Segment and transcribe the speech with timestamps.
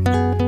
[0.00, 0.39] Pertama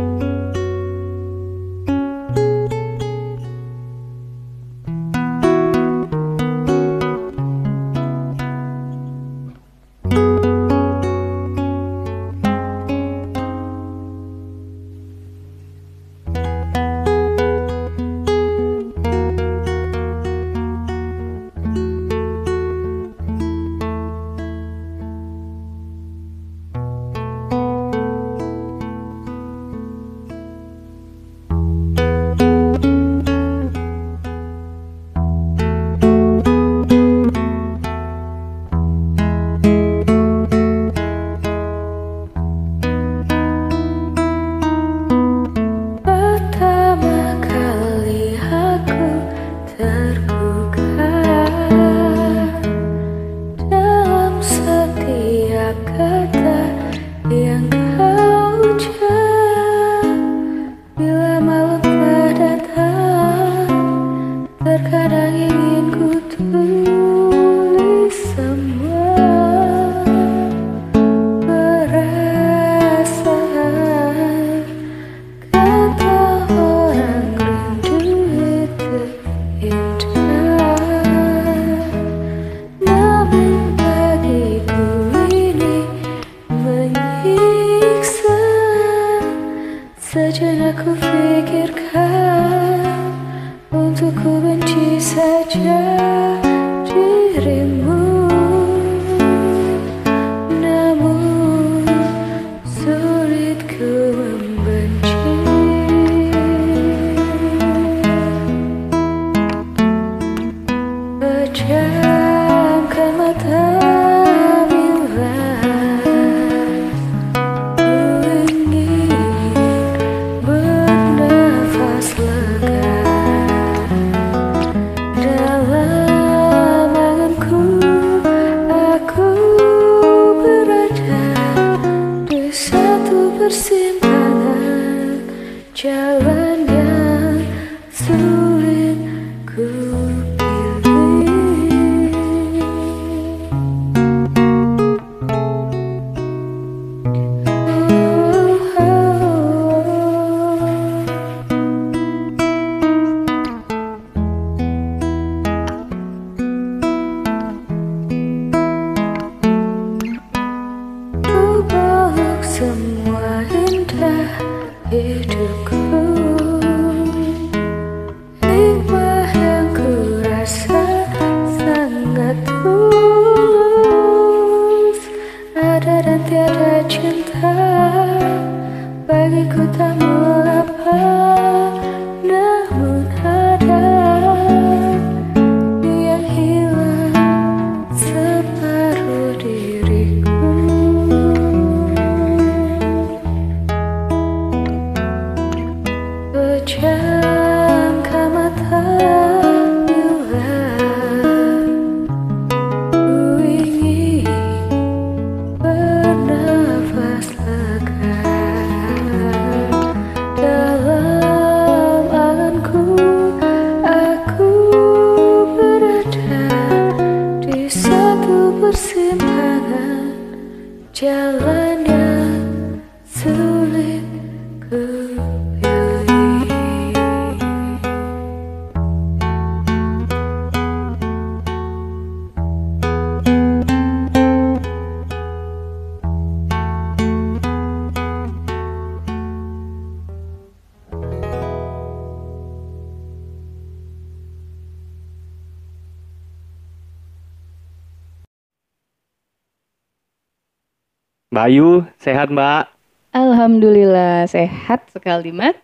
[251.43, 252.71] Mbak Ayu, sehat Mbak?
[253.11, 255.59] Alhamdulillah sehat sekali Mat.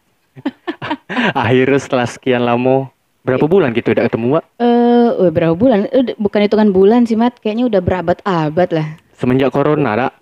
[1.39, 2.91] Akhirnya setelah sekian lama,
[3.23, 4.45] berapa bulan gitu udah ketemu Mbak?
[4.59, 5.87] Eh, uh, berapa bulan?
[5.95, 8.99] Eh, bukan hitungan bulan sih Mat, kayaknya udah berabad-abad lah.
[9.15, 10.13] Semenjak corona, Rak?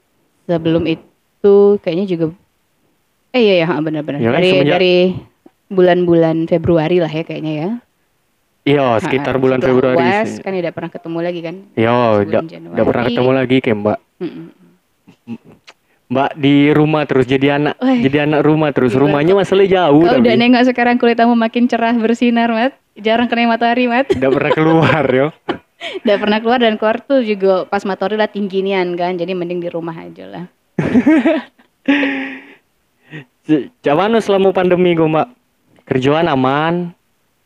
[0.45, 2.37] Sebelum itu kayaknya juga
[3.33, 4.21] Eh iya ya, ha, benar-benar.
[4.21, 4.97] Ya kan, dari semenjak- dari
[5.73, 7.69] bulan-bulan Februari lah ya kayaknya ya.
[8.69, 10.05] Iya, sekitar bulan setelah Februari.
[10.29, 10.45] Sih.
[10.45, 11.57] kan udah pernah ketemu lagi kan.
[11.73, 11.97] Iya,
[12.29, 13.99] udah pernah ketemu lagi kayak Mbak.
[14.21, 14.66] Mm-mm.
[16.07, 18.95] Mbak di rumah terus jadi anak, jadi anak rumah terus.
[18.95, 22.79] Gila, Rumahnya masalah jauh Kau tapi udah nengok sekarang kulit kamu makin cerah bersinar Mat.
[22.95, 24.15] Jarang kena matahari Mat.
[24.15, 25.35] tidak pernah keluar yo.
[25.77, 29.13] Udah pernah keluar dan keluar tuh juga pas matahari lah tinggi nian kan.
[29.19, 30.45] Jadi mending di rumah aja lah.
[33.85, 35.29] Cuman selama pandemi gue mbak
[35.87, 36.91] kerjaan aman.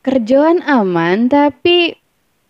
[0.01, 2.00] Kerjaan aman, tapi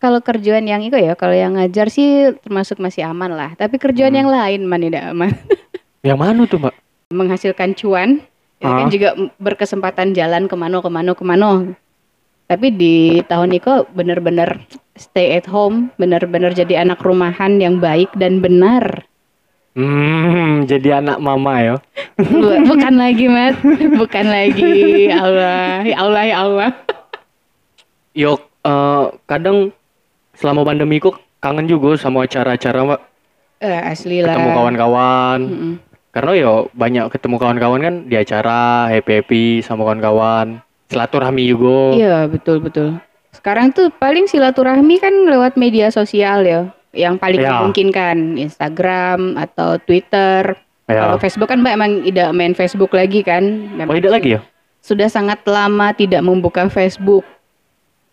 [0.01, 3.51] kalau kerjaan yang itu ya, kalau yang ngajar sih termasuk masih aman lah.
[3.55, 4.21] Tapi kerjaan Hmm.
[4.25, 5.31] yang lain man tidak aman.
[6.01, 6.75] Yang mana tuh mbak?
[7.13, 8.25] Menghasilkan cuan,
[8.57, 8.91] ya kan Ah.
[8.91, 11.77] juga berkesempatan jalan ke mana ke mana ke mana.
[12.49, 14.65] Tapi di tahun itu bener-bener
[14.97, 19.05] stay at home, bener-bener jadi anak rumahan yang baik dan benar.
[19.71, 21.77] Hmm, jadi anak mama ya.
[22.17, 23.61] Bu- bukan lagi, Mat.
[23.95, 24.73] Bukan lagi.
[25.07, 26.71] Ya Allah, ya Allah, ya Allah.
[28.11, 29.71] Yo, eh, kadang
[30.41, 33.01] selama pandemi kok kangen juga sama acara-acara mbak.
[33.61, 34.33] Eh, asli lah.
[34.33, 35.39] Ketemu kawan-kawan.
[35.45, 35.75] Mm-mm.
[36.11, 40.65] Karena yo banyak ketemu kawan-kawan kan di acara happy happy sama kawan-kawan.
[40.91, 41.95] Silaturahmi juga.
[41.95, 42.99] Iya, betul betul.
[43.31, 46.73] Sekarang tuh paling silaturahmi kan lewat media sosial ya.
[46.91, 47.63] Yang paling Ya.
[47.63, 50.59] memungkinkan Instagram atau Twitter.
[50.91, 51.07] Ya.
[51.07, 53.71] Kalau Facebook kan Mbak emang tidak main Facebook lagi kan?
[53.87, 54.41] Oh, tidak lagi ya?
[54.83, 57.23] Sudah sangat lama tidak membuka Facebook.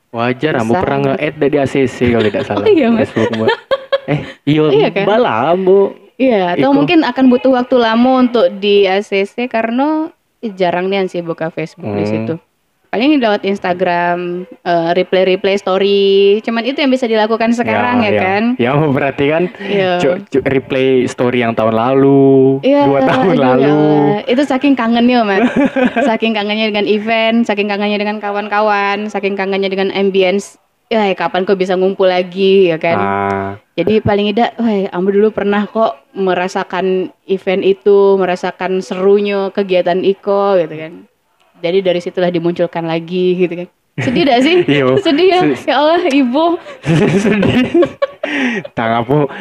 [0.07, 2.63] Wajar, ambu pernah nge-add dari ACC kalau tidak salah.
[2.63, 3.11] Oh iya, Mas.
[3.11, 3.49] Facebook,
[4.11, 5.05] eh, iya, Iya kan?
[5.05, 5.93] bala, ambu.
[6.15, 6.77] Iya, atau Iko.
[6.81, 10.09] mungkin akan butuh waktu lama untuk di ACC karena
[10.41, 12.09] jarang nih sih buka Facebook di Hmm.
[12.09, 12.33] situ.
[12.87, 16.07] Paling lewat Instagram, eh, replay-replay story.
[16.39, 18.43] Cuman itu yang bisa dilakukan sekarang ya, kan?
[18.55, 19.99] Ya, berarti kan Iya.
[19.99, 23.67] cu- cu- replay story yang tahun lalu, Iya, dua tahun aduh, ya lalu.
[23.67, 24.19] Allah.
[24.23, 25.51] Itu saking kangennya, Mas.
[26.07, 30.55] saking kangennya dengan event, saking kangennya dengan kawan-kawan, saking kangennya dengan ambience.
[30.87, 32.95] Ya, kapan kok bisa ngumpul lagi, ya kan?
[32.95, 39.99] Ah, Jadi paling tidak, wah, ambu dulu pernah kok merasakan event itu, merasakan serunya kegiatan
[39.99, 40.93] Iko, gitu kan.
[41.63, 43.67] Jadi dari situlah dimunculkan lagi, gitu kan.
[43.97, 44.57] Sedih gak sih?
[44.77, 44.85] Iya.
[45.01, 45.41] Sedih ya?
[45.65, 46.45] Ya Allah, ibu.
[47.25, 47.57] sedih.
[48.77, 49.31] Tak ngapo,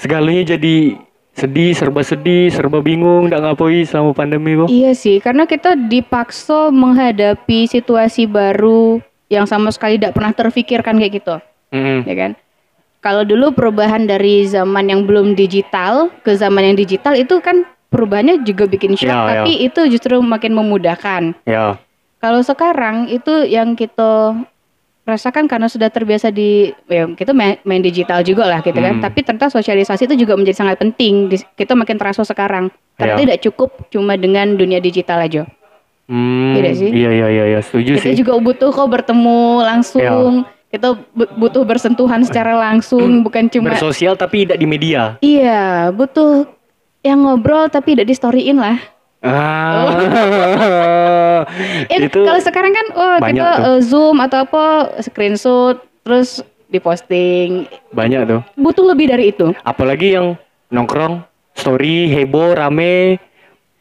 [0.00, 0.96] segalanya jadi
[1.34, 4.68] sedih, serba sedih, serba bingung, tak ngapoi selama pandemi kok.
[4.68, 9.00] Iya sih, karena kita dipaksa menghadapi situasi baru
[9.32, 11.34] yang sama sekali tidak pernah terfikirkan kayak gitu,
[11.74, 12.06] Mm-mm.
[12.06, 12.32] ya kan?
[13.00, 18.42] Kalau dulu perubahan dari zaman yang belum digital ke zaman yang digital itu kan perubahannya
[18.42, 19.30] juga bikin shock, Ya, ya.
[19.42, 21.34] tapi itu justru makin memudahkan.
[21.44, 21.76] Ya,
[22.16, 24.36] Kalau sekarang itu yang kita
[25.02, 28.94] rasakan karena sudah terbiasa di ya kita main, main digital juga lah gitu kan.
[28.94, 29.02] Hmm.
[29.02, 31.26] Tapi ternyata sosialisasi itu juga menjadi sangat penting.
[31.26, 32.68] Di- Kita makin terasa sekarang.
[32.94, 33.18] Karena Ya.
[33.18, 35.48] tidak cukup cuma dengan dunia digital aja.
[36.06, 36.90] hmm, Iya sih?
[36.90, 38.18] iya iya iya, iya, setuju Kita sih.
[38.18, 40.42] juga butuh kok bertemu langsung.
[40.68, 45.16] Kita bu- butuh bersentuhan secara langsung, bukan cuma Bersosial tapi tidak di media.
[45.20, 46.46] iya, butuh
[47.02, 48.76] yang ngobrol tapi tidak di storyin lah.
[49.20, 50.00] Ah,
[51.88, 53.64] Eh, itu kalau sekarang kan oh kita tuh.
[53.66, 54.64] eh, zoom atau apa
[55.00, 57.66] screenshot terus diposting.
[57.90, 58.40] banyak tuh.
[58.54, 59.52] Butuh lebih dari itu.
[59.60, 60.36] Apalagi yang
[60.68, 63.18] nongkrong, story, heboh, rame.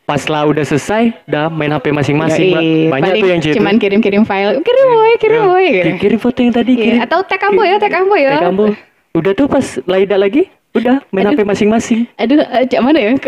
[0.03, 2.49] Pas lah udah selesai, udah main HP masing-masing.
[2.49, 3.55] Yoi, Banyak tuh yang gitu.
[3.55, 4.57] cuman kirim-kirim file.
[4.59, 5.65] Kirim boy, kirim boy.
[5.69, 5.85] gitu.
[5.85, 6.99] Ki- Kirim foto yang tadi, Iya, kirim.
[7.05, 8.33] Atau tag ambo ya, tag ambo ya.
[8.33, 8.65] Tag Ambo.
[9.13, 11.37] Udah tuh pas Laida lagi, udah main Aduh.
[11.37, 11.99] HP masing-masing.
[12.15, 13.11] Aduh, eh, cak mana ya?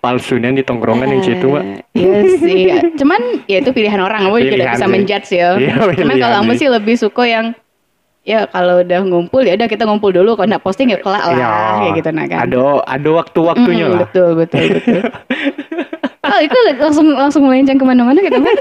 [0.00, 1.64] Palsunya di tongkrongan yang situ, Mbak.
[1.94, 2.62] Iya sih.
[2.98, 4.26] Cuman ya itu pilihan orang.
[4.26, 5.48] Ambo juga tidak bisa menjudge ya.
[5.60, 6.66] Iya, Cuman kalau Ambo sih.
[6.66, 7.46] lebih suka yang
[8.24, 11.36] ya kalau udah ngumpul ya udah kita ngumpul dulu kalau nggak posting ya kelak lah
[11.36, 11.52] Ya,
[11.84, 12.38] kayak gitu nah kan.
[12.48, 14.08] Ada ada waktu-waktunya Mm-mm, lah.
[14.08, 15.00] Betul, betul, betul.
[16.32, 18.56] oh, itu langsung langsung melenceng ke mana-mana gitu kan?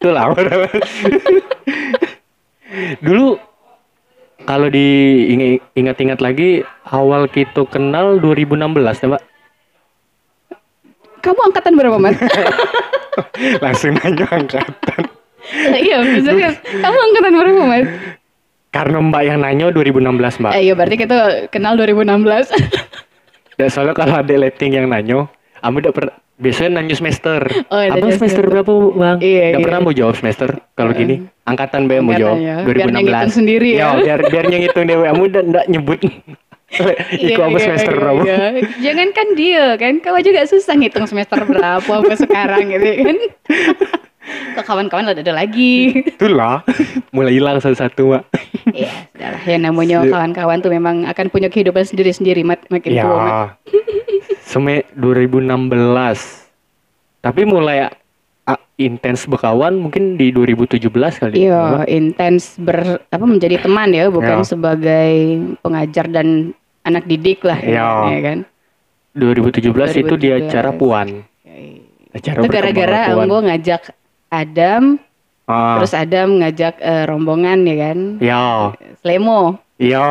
[0.00, 0.32] Itu lah.
[3.00, 3.38] Dulu
[4.42, 8.58] kalau diingat-ingat lagi awal kita kenal 2016
[9.06, 9.22] ya, Mbak.
[11.22, 12.18] Kamu angkatan berapa, Mas?
[13.64, 15.02] Langsung nanya angkatan.
[15.78, 16.58] iya, serius.
[16.58, 17.86] Kamu angkatan berapa, Mas?
[18.74, 20.52] Karena Mbak yang nanya 2016, Mbak.
[20.58, 21.18] Eh, iya, berarti kita
[21.54, 22.50] kenal 2016.
[23.60, 25.30] Dan soalnya kalau ada letting yang nanyo,
[25.62, 26.04] kamu udah per
[26.36, 27.40] biasanya nanyo semester.
[27.68, 28.44] Oh, iya, Abang nanya semester semester.
[28.48, 29.16] berapa, Bang?
[29.18, 29.66] Iya, Nggak iya.
[29.66, 31.16] pernah mau jawab semester kalau gini.
[31.42, 32.36] Angkatan B mau jawab.
[32.38, 32.56] ya.
[32.62, 33.02] Biar 2016.
[33.02, 33.96] ngitung sendiri ya.
[33.96, 35.04] biar biar yang ngitung dewe.
[35.04, 36.00] Kamu udah enggak nyebut.
[36.72, 38.20] Iya, Iku apa iya, semester iya, berapa?
[38.24, 38.38] iya.
[38.80, 43.16] Jangan kan dia kan, kau juga susah ngitung semester berapa apa sekarang gitu kan.
[44.56, 46.00] Kok kawan-kawan ada, ada lagi.
[46.00, 46.64] Itulah.
[47.12, 48.22] Mulai hilang satu-satu, Mbak.
[48.72, 49.40] Iya, sudahlah.
[49.44, 53.04] Ya namanya kawan-kawan tuh memang akan punya kehidupan sendiri-sendiri mak makin Ya.
[53.04, 53.52] tua.
[54.52, 55.48] Seme 2016.
[57.24, 57.88] Tapi mulai
[58.44, 61.40] ah, intens berkawan mungkin di 2017 kali.
[61.40, 64.44] Iya, intens ber apa menjadi teman ya, bukan Ya.
[64.44, 65.14] sebagai
[65.64, 66.52] pengajar dan
[66.84, 68.12] anak didik lah Ya.
[68.12, 68.38] ya kan.
[69.16, 70.44] 2017, itu di 2017.
[70.44, 71.08] acara Puan.
[72.12, 73.00] Acara Itu gara-gara.
[73.16, 73.82] Anggo ngajak
[74.28, 75.00] Adam,
[75.48, 77.98] Ah, terus Adam ngajak eh, rombongan ya kan.
[78.20, 78.42] ya,
[79.00, 79.56] Slemo.
[79.82, 80.06] Iya,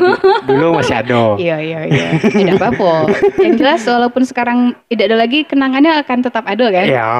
[0.48, 1.22] dulu masih ada.
[1.34, 2.06] Iya iya iya.
[2.22, 3.10] Tidak apa-apa.
[3.42, 6.86] Yang jelas walaupun sekarang tidak ada lagi kenangannya akan tetap ada kan?
[6.86, 7.10] Iya.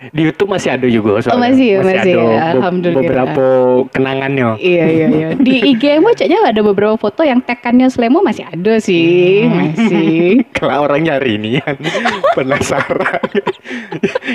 [0.00, 1.36] Di YouTube masih ada juga soalnya.
[1.36, 1.92] Oh, masih, masih.
[1.92, 3.02] ada be- Alhamdulillah.
[3.04, 3.44] beberapa
[3.92, 4.48] kenangannya.
[4.56, 5.28] Iya iya iya.
[5.36, 10.40] Di IG mo caknya ada beberapa foto yang tekannya Slemo masih ada sih, masih.
[10.56, 11.60] Kalau orang nyari ini
[12.36, 13.28] penasaran.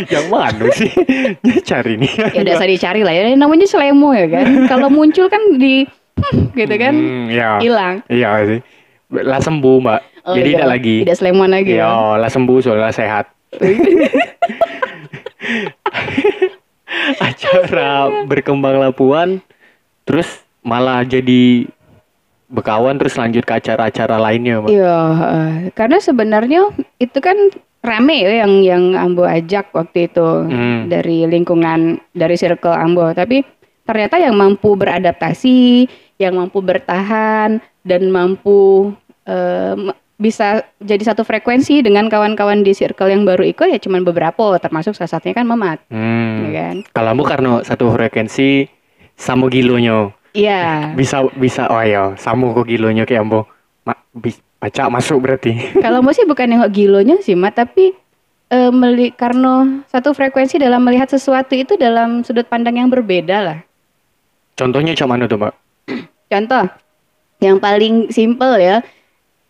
[0.06, 0.92] Yang mana sih?
[1.42, 2.14] Dia cari nih.
[2.38, 3.34] Ya udah usah dicari lah ya.
[3.34, 4.70] Namanya Slemo ya kan.
[4.70, 6.05] Kalau muncul kan di hmm,
[6.58, 7.60] gitu kan Hmm, ya.
[7.60, 7.96] hilang.
[8.08, 8.60] Iya sih.
[9.12, 10.02] Lah sembuh, Mbak.
[10.26, 10.56] Oh, Jadi iya.
[10.58, 10.96] tidak lagi.
[11.04, 11.86] Tidak Slemon lagi ya.
[11.86, 13.26] Iya, lah sembuh soalnya sehat.
[17.20, 17.92] Acara
[18.26, 19.42] berkembang Lapuan
[20.04, 20.28] terus
[20.62, 21.66] malah jadi
[22.48, 24.70] bekawan terus lanjut ke acara-acara lainnya, Mbak.
[24.70, 26.62] Iya, eh, karena sebenarnya
[26.98, 27.38] itu kan
[27.82, 30.90] rame ya yang yang Ambo ajak waktu itu Hmm.
[30.90, 33.46] dari lingkungan dari circle Ambo, tapi
[33.86, 35.88] ternyata yang mampu beradaptasi,
[36.18, 38.92] yang mampu bertahan dan mampu
[39.24, 44.02] eh, m- bisa jadi satu frekuensi dengan kawan-kawan di circle yang baru ikut ya cuman
[44.02, 46.48] beberapa, termasuk salah satunya kan Mamat, Hmm.
[46.48, 46.76] ya kan?
[46.90, 48.72] Kalau karena satu frekuensi
[49.14, 50.16] sama gilonya.
[50.32, 50.64] Iya.
[51.00, 53.44] Bisa bisa oh iya, sama kok gilonya kayak Ambo.
[53.84, 55.52] Ma, bis, baca masuk berarti.
[55.84, 57.92] Kalau mau sih bukan nengok gilonya sih, Mat, tapi
[58.48, 63.60] eh, meli karena satu frekuensi dalam melihat sesuatu itu dalam sudut pandang yang berbeda lah.
[64.56, 65.54] Contohnya cuma mana tuh, Mbak?
[66.32, 66.64] Contoh,
[67.44, 68.80] yang paling simpel ya,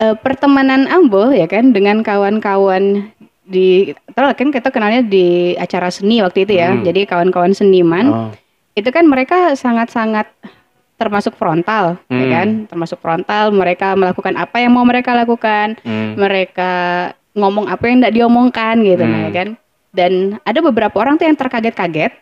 [0.02, 3.10] eh, pertemanan Ambo ya kan dengan kawan-kawan
[3.46, 6.82] di, tahu kan kita kenalnya di acara seni waktu itu ya, Hmm.
[6.82, 8.30] jadi kawan-kawan seniman Oh.
[8.74, 10.26] itu kan mereka sangat-sangat
[10.98, 12.32] termasuk frontal, ya Hmm.
[12.34, 13.54] kan, termasuk frontal.
[13.54, 16.18] Mereka melakukan apa yang mau mereka lakukan, Hmm.
[16.18, 16.72] mereka
[17.36, 19.12] ngomong apa yang tidak diomongkan gitu Hmm.
[19.12, 19.48] nah, ya kan
[19.92, 22.12] dan ada beberapa orang tuh yang terkaget-kaget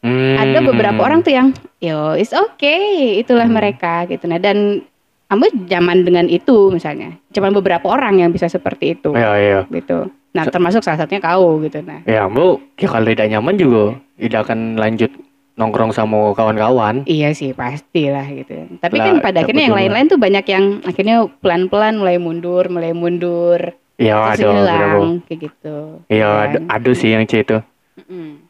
[0.00, 0.32] Hmm.
[0.34, 3.52] ada beberapa orang tuh yang yo it's okay itulah Hmm.
[3.54, 4.80] mereka gitu nah dan
[5.26, 9.60] kamu zaman dengan itu misalnya cuman beberapa orang yang bisa seperti itu Iya, iya.
[9.68, 13.84] gitu nah termasuk salah satunya kau gitu nah Ya, Bu, ya kalau tidak nyaman juga
[14.16, 15.10] tidak akan lanjut
[15.52, 17.04] nongkrong sama kawan-kawan.
[17.04, 18.80] Iya sih pastilah gitu.
[18.80, 22.96] Tapi Lah, kan pada akhirnya yang lain-lain tuh banyak yang akhirnya pelan-pelan mulai mundur, mulai
[22.96, 24.56] mundur, Iya, beberapa.
[24.56, 26.00] hilang kayak gitu.
[26.08, 26.40] Iya, kan?
[26.40, 27.60] ada, ada sih yang C itu.
[28.00, 28.40] Mm-mm.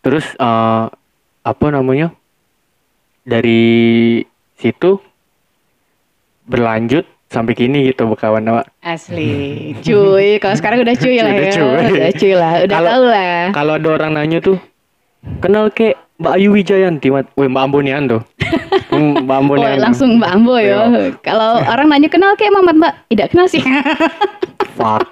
[0.00, 0.84] Terus eh,
[1.42, 2.12] apa namanya?
[3.20, 4.20] Dari
[4.56, 4.96] situ
[6.44, 8.66] berlanjut sampai kini gitu berkawan Pak.
[8.82, 9.30] Asli,
[9.86, 10.36] cuy.
[10.36, 11.52] Kalau sekarang udah cuy lah Udah ya.
[11.52, 11.70] cuy.
[11.94, 13.34] Udah cuy lah, udah Kalau- tahu lah.
[13.52, 14.58] Kalau ada orang nanya tuh,
[15.38, 17.26] kenal ke Mbak Ayu Wijayanti, Mat.
[17.32, 18.22] Wih, Mbak Ambonian tuh.
[18.90, 19.78] Hmm, Mbak Oh, Ambonian.
[19.78, 20.82] langsung Mbak Ambo ya.
[20.82, 21.14] Iya.
[21.22, 23.62] Kalau orang nanya kenal kayak Mamat Mbak, tidak kenal sih.
[24.76, 25.06] Fuck.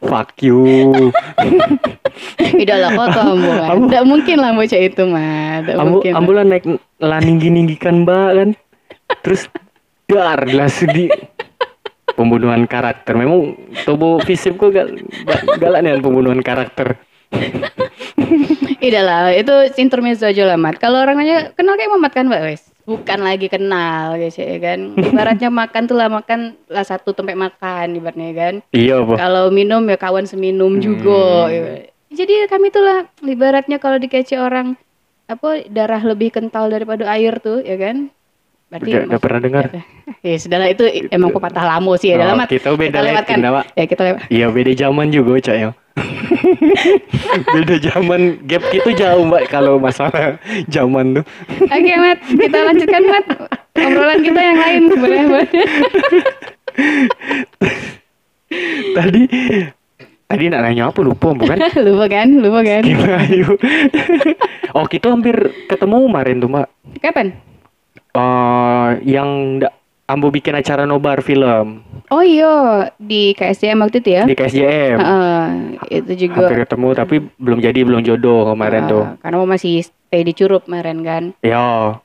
[0.00, 0.92] Fuck you.
[2.36, 3.68] Tidak lah kok tuh Ambo kan.
[3.70, 5.60] Ambo- Tidak mungkin lah bocah itu mah.
[5.60, 6.10] Tidak Ambu, mungkin.
[6.10, 6.18] lah.
[6.20, 6.64] ambu lah naik
[7.00, 8.48] lah ninggi ninggikan mbak kan.
[9.20, 9.48] Terus
[10.06, 11.08] dar lah sedih.
[12.14, 13.12] Pembunuhan karakter.
[13.12, 14.86] Memang tubuh fisik kok gal,
[15.26, 16.94] ga- galak nih pembunuhan karakter.
[18.76, 20.78] Tidak lah, itu intermezzo aja lah Mat.
[20.78, 22.62] Kalau orang nanya kenal kayak Mamat kan Mbak wes.
[22.84, 24.92] Bukan lagi kenal guys ya kan.
[25.00, 28.54] Ibaratnya makan tuh lah makan lah satu tempat makan ibaratnya kan.
[28.76, 29.00] Iya?
[29.04, 31.48] Kalau minum ya kawan seminum juga.
[31.48, 31.88] Hmm.
[32.12, 34.76] Jadi kami tuh lah ibaratnya kalau dikece orang
[35.24, 38.12] apa darah lebih kental daripada air tuh ya kan.
[38.74, 39.64] Berarti Udah, udah pernah dengar?
[40.26, 40.82] Ya sudah lah, itu
[41.14, 43.38] emang pepatah lamo sih ya Oh, dalam kita beda lewatkan.
[43.78, 44.20] Ya kita lewat.
[44.34, 45.70] Iya beda zaman juga cak ya.
[47.54, 51.24] beda zaman gap itu jauh mbak kalau masalah zaman tuh.
[51.70, 53.26] Oke Mat, kita lanjutkan Mat.
[53.78, 55.50] Obrolan kita yang lain boleh boleh.
[58.90, 59.22] Tadi
[60.26, 61.56] tadi nak nanya apa lupa bukan?
[61.86, 62.82] lupa kan, lupa kan.
[62.82, 63.54] Gimana ayu?
[64.82, 65.36] oh kita hampir
[65.70, 66.66] ketemu kemarin tuh mbak.
[66.98, 67.53] Kapan?
[68.14, 69.58] Eh yang
[70.04, 71.80] Ambo bikin acara nobar film
[72.12, 74.22] Oh iya di KSDM waktu itu ya.
[74.28, 74.98] di KSJM.
[75.00, 75.44] Heeh,
[75.88, 76.44] itu juga.
[76.44, 79.04] Hampir ketemu tapi belum jadi belum jodoh kemarin eh, tuh.
[79.24, 81.22] Karena mau masih stay di Curup kemarin kan.
[81.40, 81.96] Ya.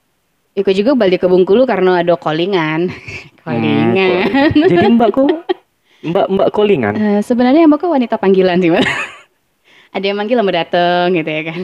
[0.56, 2.88] Ikut juga balik ke Bengkulu karena ada callingan.
[3.44, 4.56] callingan.
[4.56, 5.28] Hmm, jadi mbak kok
[6.00, 6.96] mbak mbak callingan.
[6.96, 8.88] Eh, sebenarnya mbak kok wanita panggilan sih mbak.
[9.96, 11.62] Ada yang manggil mau dateng gitu ya kan.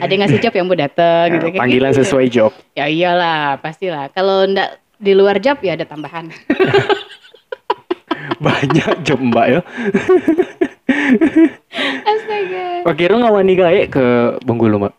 [0.00, 1.46] Ada yang ngasih job yang mau dateng gitu.
[1.50, 2.00] kayak Panggilan gitu.
[2.02, 2.50] sesuai job.
[2.74, 4.08] Ya iyalah pastilah.
[4.10, 6.30] Kalau ndak di luar job ya ada tambahan.
[8.44, 9.60] Banyak job mbak ya.
[12.04, 12.64] Astaga.
[12.84, 14.04] Oh kira ngawani gawe ke
[14.44, 14.94] Bengkulu mbak.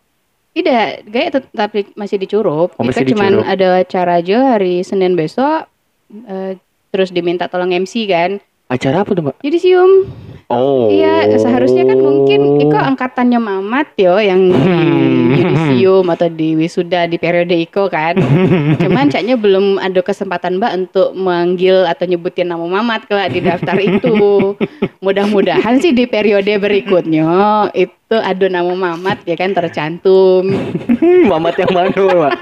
[0.56, 2.72] Tidak, gaya tetap masih di Curup.
[2.80, 5.68] Oh, Itu masih cuman ada acara aja hari Senin besok.
[6.08, 6.56] eh,
[6.94, 8.40] terus diminta tolong MC kan.
[8.72, 9.36] Acara apa tuh mbak?
[9.44, 10.08] Yudisium.
[10.46, 10.94] Oh.
[10.94, 15.34] Iya, seharusnya kan mungkin Iko angkatannya Mamat yo yang Hmm.
[15.34, 18.14] di yudisium atau di wisuda di periode Iko kan.
[18.82, 23.74] Cuman caknya belum ada kesempatan Mbak untuk manggil atau nyebutin nama Mamat kelak di daftar
[23.82, 24.54] itu.
[25.02, 27.26] Mudah-mudahan sih di periode berikutnya
[27.74, 30.46] itu ada nama Mamat ya kan tercantum
[31.34, 31.90] Mamat yang mana?
[32.14, 32.38] Mamat.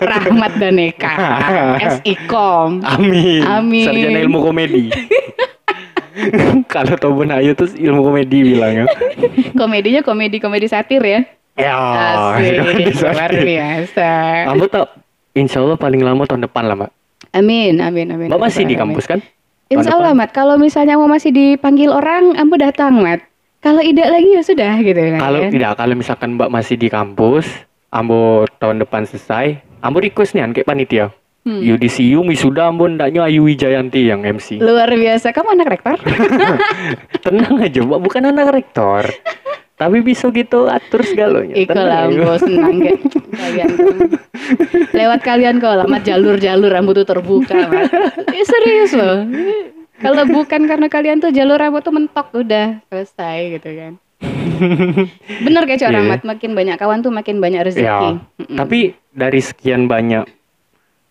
[0.00, 1.12] Rahmat Daneka
[1.76, 2.80] S Ikom.
[2.88, 3.44] Amin.
[3.44, 3.84] Amin.
[3.84, 4.88] Sarjana ilmu komedi.
[6.72, 8.86] Kalau Tobun Ayu tuh ilmu komedi bilangnya.
[9.60, 11.20] Komedinya komedi-komedi satir ya.
[11.52, 11.76] Ya,
[12.40, 14.10] Asik, luar biasa.
[14.48, 14.86] Kamu tak
[15.32, 16.90] Insya Allah paling lama tahun depan lah, Mbak.
[17.32, 18.28] Amin, amin, amin.
[18.28, 18.92] Mbak masih di Amin.
[18.92, 19.20] kampus kan?
[19.72, 20.32] Insya Allah, Mat.
[20.36, 23.24] Kalau misalnya mau masih dipanggil orang, ambo datang, Mat.
[23.64, 25.20] Kalau tidak lagi ya sudah gitu kan.
[25.22, 25.48] Kalau ya.
[25.48, 27.46] tidak, kalau misalkan Mbak masih di kampus,
[27.92, 31.06] Ambo tahun depan selesai, Ambo request nih kayak panitia.
[31.42, 31.58] Hmm.
[31.58, 34.62] Yudisium wisuda Ambo ndaknya Ayu Wijayanti yang MC.
[34.62, 35.34] Luar biasa.
[35.34, 35.98] Kamu anak rektor?
[37.26, 39.10] Tenang aja, Mbak, bukan anak rektor.
[39.74, 41.58] Tapi bisa gitu atur segalanya.
[41.58, 42.06] Iko lah,
[42.38, 42.98] senang kan.
[43.34, 43.70] Kalian
[44.94, 46.06] lewat kalian kok lah, Mat.
[46.06, 47.58] Jalur-jalur rambut tuh terbuka.
[48.30, 49.26] Eh, serius loh.
[49.98, 53.92] Kalau bukan karena kalian tuh jalur rambut tuh mentok udah selesai gitu kan.
[55.46, 56.06] Bener kayak orang.
[56.06, 57.82] Mat, makin banyak kawan tuh makin banyak rezeki.
[57.82, 58.22] Ya,
[58.54, 60.41] tapi dari sekian banyak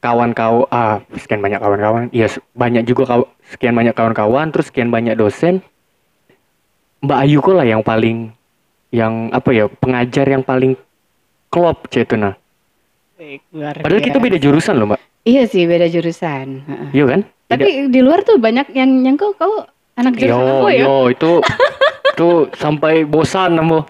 [0.02, 4.90] kawan-kawan, ah, sekian banyak kawan-kawan, iya se- banyak juga kaw- sekian banyak kawan-kawan, terus sekian
[4.90, 5.62] banyak dosen,
[7.02, 8.34] Mbak Ayu kok lah yang paling,
[8.90, 10.74] yang apa ya, pengajar yang paling
[11.50, 12.34] klop cetuna.
[13.54, 15.00] Padahal kita beda jurusan loh, Mbak.
[15.22, 16.66] Iya sih beda jurusan.
[16.90, 17.22] Iya kan?
[17.46, 20.82] Tapi di luar tuh banyak yang yang kau kau anak jurusan yo, apa ya?
[20.82, 21.32] yo, itu,
[22.10, 23.86] itu sampai bosan, Ambo.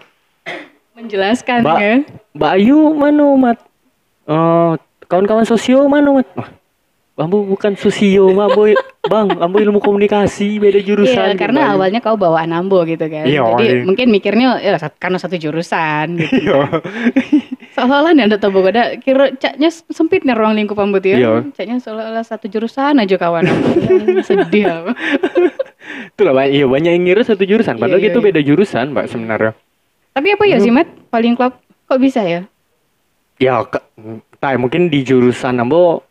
[0.99, 1.95] Menjelaskan Mbak, ya.
[2.35, 3.57] Mbak Ayu mana, Mat?
[4.27, 4.71] Eh,
[5.11, 6.27] kawan-kawan sosio mana, Mat?
[7.19, 8.71] Ambo bukan sosio, Mak, boy.
[9.11, 11.33] Bang, Ambo ilmu komunikasi, beda jurusan.
[11.33, 11.71] Iya, karena Ayu.
[11.77, 13.25] awalnya kau bawa Anambo gitu kan.
[13.25, 13.83] Iya, Jadi iya.
[13.83, 16.37] mungkin mikirnya ya karena satu jurusan gitu.
[16.49, 16.81] Iya.
[17.75, 21.17] Seolah-olah nih ada tahu ada kira caknya sempit nih ruang lingkup rambut ya.
[21.17, 21.33] Iya.
[21.49, 23.49] Caknya seolah-olah satu jurusan aja kawan.
[24.29, 24.93] Sedih apa.
[26.13, 28.25] Itulah banyak, iya banyak yang ngira satu jurusan, Iya, padahal iya, itu iya.
[28.29, 29.51] beda jurusan, Mbak sebenarnya.
[30.13, 30.87] Tapi apa ya sih, Mat?
[31.09, 31.57] Paling klop
[31.89, 32.45] kok bisa ya?
[33.41, 33.65] Ya,
[34.41, 36.01] entah, mungkin di jurusan Ambo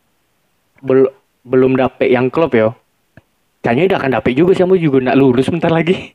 [0.86, 1.10] bel,
[1.42, 2.70] belum dapet yang klub ya.
[3.66, 5.98] Kayaknya udah akan dapet juga sih, Ambo juga nak lulus bentar lagi.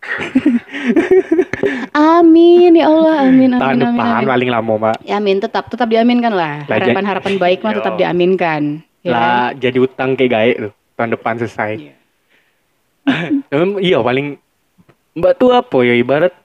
[1.96, 3.84] Amin ya Allah, amin amin Tahun amin.
[3.88, 4.28] depan amin.
[4.28, 4.96] paling lama, Mbak.
[5.08, 6.68] Ya amin tetap tetap diaminkan lah.
[6.68, 7.78] Harapan-harapan baik mah Yo.
[7.80, 8.62] tetap diaminkan.
[9.00, 9.12] Ya.
[9.12, 11.72] Lah jadi utang kayak gaek tuh tahun depan selesai.
[11.80, 11.96] Iya.
[13.56, 14.36] Em, iya paling
[15.16, 16.36] Mbak tuh apa ya ibarat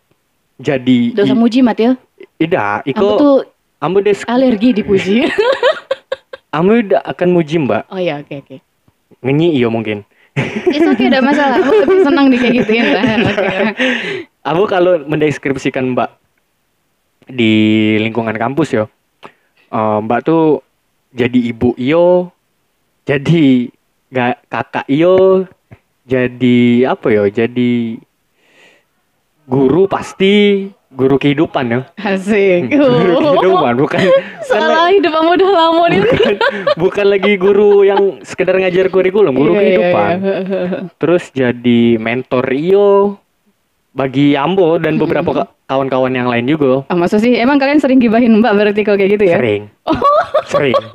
[0.62, 1.98] jadi Dosa muji mat ya.
[2.38, 3.37] Ida, Aku iko tuh
[3.81, 5.27] ambo des alergi dipuji.
[6.57, 7.83] ambo udah akan muji Mbak.
[7.88, 8.57] oh ya oke oke.
[9.25, 10.05] Ngenyi iya mungkin.
[10.71, 11.59] Itu oke udah masalah.
[11.59, 13.05] Aku lebih senang di kayak gituin lah.
[13.27, 13.73] Oke lah.
[14.40, 16.11] Aku kalau mendeskripsikan Mbak
[17.31, 17.53] di
[18.01, 18.85] lingkungan kampus yo,
[19.71, 20.64] eh, Mbak tuh
[21.12, 22.31] jadi ibu iyo,
[23.05, 23.71] jadi
[24.11, 25.47] ga, kakak iyo,
[26.07, 28.01] jadi apa yo, jadi
[29.51, 31.81] guru pasti guru kehidupan ya.
[31.96, 32.66] Asik.
[32.68, 33.33] Guru Oh.
[33.33, 34.03] kehidupan bukan bukan,
[34.42, 36.00] Salah hidup kamu udah lama nih.
[36.03, 36.35] bukan,
[36.76, 40.14] bukan lagi guru yang sekedar ngajar kurikulum, guru Iya, iya, kehidupan.
[40.16, 40.35] iya.
[41.00, 42.88] Terus jadi mentor iyo
[43.90, 46.83] bagi Ambo dan beberapa ka- kawan-kawan yang lain juga.
[46.87, 47.35] Ah, masa sih?
[47.35, 49.37] Emang kalian sering gibahin Mbak berarti kok kayak gitu ya?
[49.37, 49.62] Sering.
[50.46, 50.79] Sering.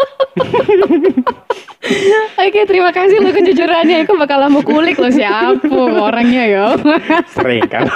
[2.38, 4.03] Oke, terima kasih lo kejujurannya.
[4.03, 5.63] Aku bakal mau kulik lo siapa
[5.95, 6.65] orangnya ya.
[7.29, 7.88] Sering kan.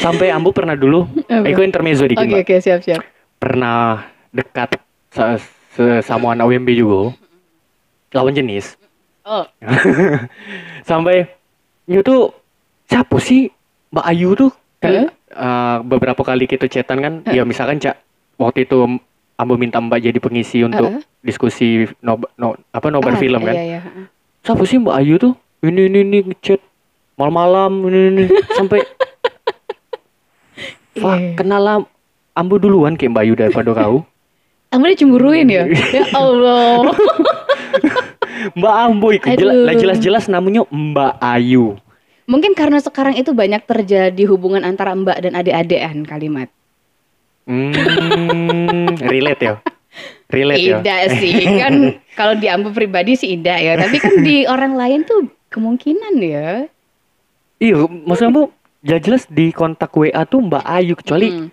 [0.00, 1.04] Sampai Ambo pernah dulu?
[1.28, 2.42] Eko intermezzo dikit, Oke Mbak.
[2.48, 3.00] oke siap siap.
[3.36, 4.80] Pernah dekat
[6.02, 7.12] sama anak UMB juga.
[8.16, 8.74] Lawan jenis.
[9.22, 9.44] Oh,
[10.88, 11.28] Sampai
[11.84, 12.32] itu tuh
[12.88, 13.52] siapa sih
[13.92, 14.50] Mbak Ayu tuh?
[14.80, 18.00] Kan eh, beberapa kali kita chatan kan, ya misalkan Cak
[18.40, 18.98] waktu itu
[19.36, 21.04] Ambo minta Mbak jadi pengisi untuk Heeh.
[21.20, 23.54] diskusi no, no- apa nobar ah, film kan.
[23.54, 23.80] Iya iya.
[24.40, 25.32] Siapa sih Mbak Ayu tuh?
[25.60, 26.60] Ini ini ini ngechat
[27.20, 28.24] malam-malam ini ini
[28.58, 28.80] sampai
[30.94, 31.02] Iya.
[31.02, 31.76] Pak, kenal lah
[32.34, 34.02] Ambo duluan kayak Mbak Ayu daripada kau.
[34.70, 35.64] Kamu dia cemburuin ya?
[35.98, 36.94] ya Allah.
[38.58, 39.66] Mbak Ambo itu jela- Aduh.
[39.66, 41.76] lah jelas-jelas namanya Mbak Ayu.
[42.30, 46.46] Mungkin karena sekarang itu banyak terjadi hubungan antara mbak dan adik-adikan kalimat.
[47.42, 49.54] Hmm, relate ya.
[50.30, 50.78] Relate ya.
[50.78, 53.74] Tidak sih, kan kalau di Ambo pribadi sih tidak ya.
[53.74, 56.70] Tapi kan di orang lain tuh kemungkinan ya.
[57.58, 61.48] Iya, maksud Ambo jelas-jelas di kontak WA tuh Mbak Ayu kecuali Hmm.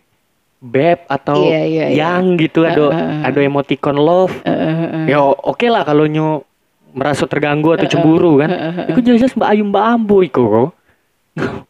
[0.57, 1.95] beb atau Iya, iya, iya.
[2.01, 3.21] yang gitu ada Heeh.
[3.23, 4.33] ada emoticon love.
[4.41, 5.05] Eh, eh, eh.
[5.13, 6.41] Ya oke lah kalau nyu
[6.91, 8.49] merasa terganggu atau cemburu kan.
[8.89, 10.73] Itu jelas-jelas Mbak Ayu Mbak Ambo iku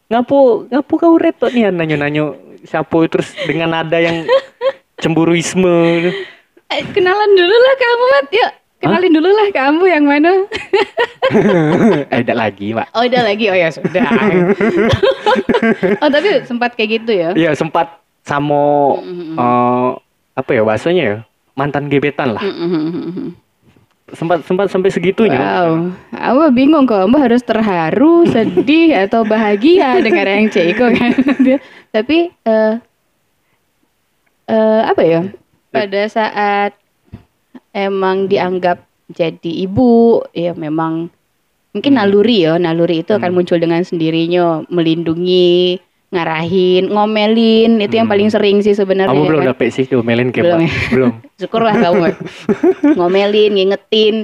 [0.07, 0.37] ngapu
[0.71, 2.25] ngapu kau retot nih nanyo-nanyo
[2.63, 4.23] siapa terus dengan nada yang
[5.03, 6.07] cemburuisme
[6.67, 10.31] Eh, kenalan dulu lah kamu Mat yuk kenalin dulu lah kamu yang mana.
[12.07, 13.45] Eh tidak lagi pak oh udah lagi.
[13.51, 14.07] Oh ya sudah.
[16.01, 17.29] Oh tapi sempat kayak gitu ya?
[17.35, 19.35] Iya sempat samo Mm-mm.
[19.35, 19.89] eh,
[20.37, 21.17] apa ya bahasanya ya?
[21.57, 22.43] Mantan gebetan lah.
[22.43, 23.35] Mm-mm.
[24.07, 25.35] sempat sempat sampai segitunya.
[25.35, 31.11] Wow, aku bingung kok, Mbak harus terharu, sedih atau bahagia dengar yang Ceko kan.
[31.91, 32.73] Tapi eh
[34.47, 35.27] eh, apa ya?
[35.75, 36.71] Pada saat
[37.77, 41.13] emang dianggap jadi ibu, ya memang
[41.71, 41.99] mungkin Hmm.
[42.01, 43.37] naluri ya, naluri itu akan Hmm.
[43.37, 45.77] muncul dengan sendirinya, melindungi,
[46.09, 48.15] ngarahin, ngomelin, itu yang Hmm.
[48.15, 49.13] paling sering sih sebenarnya.
[49.13, 49.49] kamu belum kan.
[49.53, 50.71] dapet sih diomelin kayak Belum ya?
[50.89, 52.05] belum Syukurlah kamu
[52.97, 54.15] ngomelin, ngingetin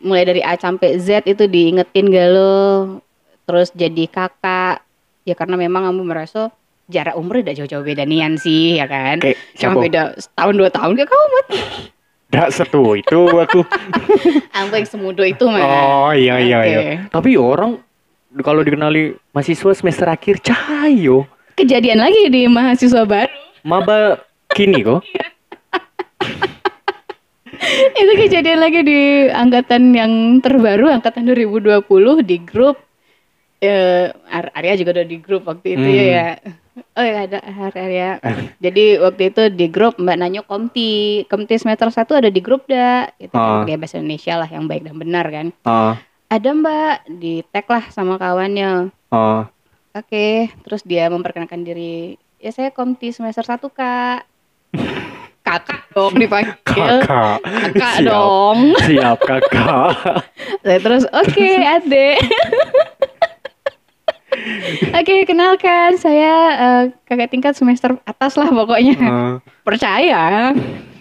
[0.00, 2.98] mulai dari A sampai Z itu diingetin galau
[3.42, 4.82] terus jadi kakak
[5.22, 6.50] ya karena memang kamu merasa
[6.86, 10.92] jarak umur udah jauh-jauh beda nian sih ya kan kayak cuma beda setahun dua tahun
[10.96, 11.38] kayak kamu
[12.32, 12.48] Mat.
[12.48, 13.60] Dak setu itu aku
[14.56, 16.68] yang semudo itu mah oh iya iya Oke.
[16.72, 16.80] iya
[17.12, 17.76] tapi orang
[18.40, 23.28] kalau dikenali mahasiswa semester akhir cahayo kejadian lagi di mahasiswa baru
[23.62, 24.16] maba
[24.56, 25.04] kini kok
[28.00, 31.84] itu kejadian lagi di angkatan yang terbaru angkatan 2020
[32.24, 32.80] di grup
[33.60, 36.10] eh Ar- Arya juga udah di grup waktu itu ya, Hmm.
[36.10, 36.26] ya
[36.72, 38.16] oh ya ada Ar- Arya
[38.56, 41.22] jadi waktu itu di grup Mbak Nanyo Komti.
[41.26, 43.60] Komti semester 1 ada di grup dah itu Ah.
[43.60, 45.46] kan pakai bahasa Indonesia lah yang baik dan benar kan.
[45.62, 48.88] Ah ada Mbak di tag lah sama kawannya.
[49.08, 49.52] Ah
[49.92, 50.26] oke
[50.62, 52.16] terus dia memperkenalkan diri.
[52.36, 54.24] Ya saya Komti semester 1 kak.
[55.42, 56.54] Kakak dong dipanggil.
[57.02, 57.42] Kakak.
[57.42, 58.06] Kakak siap.
[58.06, 58.58] dong.
[58.78, 59.90] Siap kakak.
[60.62, 62.16] Saya terus oke adek.
[64.98, 69.34] Oke kenalkan saya eh, kakak tingkat semester atas lah pokoknya Ah.
[69.62, 70.52] percaya.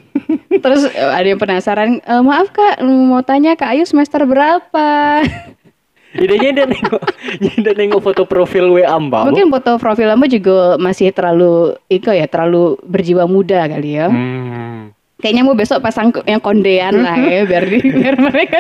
[0.64, 4.88] Terus eh, ada yang penasaran "Eh, maaf kak mau tanya kak Ayu semester berapa?
[6.12, 7.02] idenya dia nengok
[7.40, 12.28] dia nengok foto profil WA mbak Mungkin foto profil kamu juga masih terlalu iko ya
[12.28, 14.12] terlalu berjiwa muda kali ya.
[14.12, 14.92] hmm.
[15.18, 18.60] Kayaknya mau besok pasang yang kondean lah ya biar di, biar mereka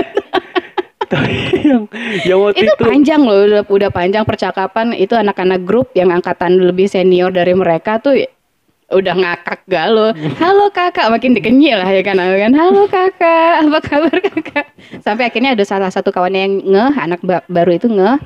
[1.11, 1.35] Tapi
[1.71, 1.83] yang
[2.23, 4.95] yang waktu itu itu, panjang loh udah, udah panjang percakapan.
[4.95, 8.15] Itu anak-anak grup yang angkatan lebih senior dari mereka tuh
[8.91, 10.15] udah ngakak galau.
[10.41, 11.11] Halo kakak.
[11.11, 12.15] Makin dikenyil lah ya kan?
[12.15, 13.67] Kan halo kakak.
[13.67, 14.65] Apa kabar kakak?
[15.03, 18.19] Sampai akhirnya ada salah satu kawannya yang ngeh anak ba- baru itu ngeh.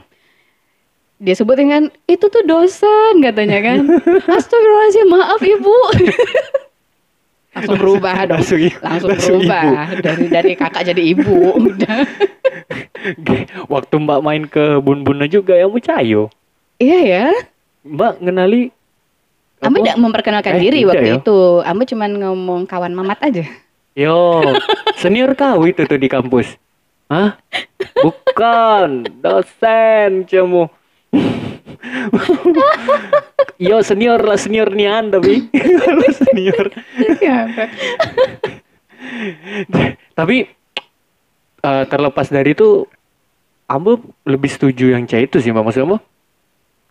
[1.16, 3.80] Dia sebutin kan itu tuh dosen katanya kan.
[4.36, 5.78] Astagfirullahaladzim maaf ibu
[7.56, 9.68] langsung berubah dong Langsung langsung langsung berubah
[10.04, 12.00] dari dari kakak jadi ibu udah
[13.74, 16.28] waktu mbak main ke bun-bun juga yang mucayo
[16.78, 17.28] iya ya
[17.82, 18.76] mbak ngenali
[19.64, 19.86] Ambo apa?
[19.88, 21.16] tidak memperkenalkan Eh, diri tidak waktu ya?
[21.18, 21.40] itu.
[21.64, 23.46] Ambo cuman ngomong kawan mamat aja.
[23.96, 24.44] Yo,
[25.02, 26.60] senior kau itu tuh di kampus.
[27.08, 27.40] Hah?
[28.06, 30.68] Bukan, dosen cemu.
[33.62, 35.48] Yo senior lah senior nih anda bi,
[36.12, 36.68] senior.
[37.00, 37.48] Iya,
[40.12, 40.38] Tapi
[41.62, 42.84] eh, terlepas dari itu,
[43.66, 45.98] Ambo lebih setuju yang C itu sih mbak maksud Ambo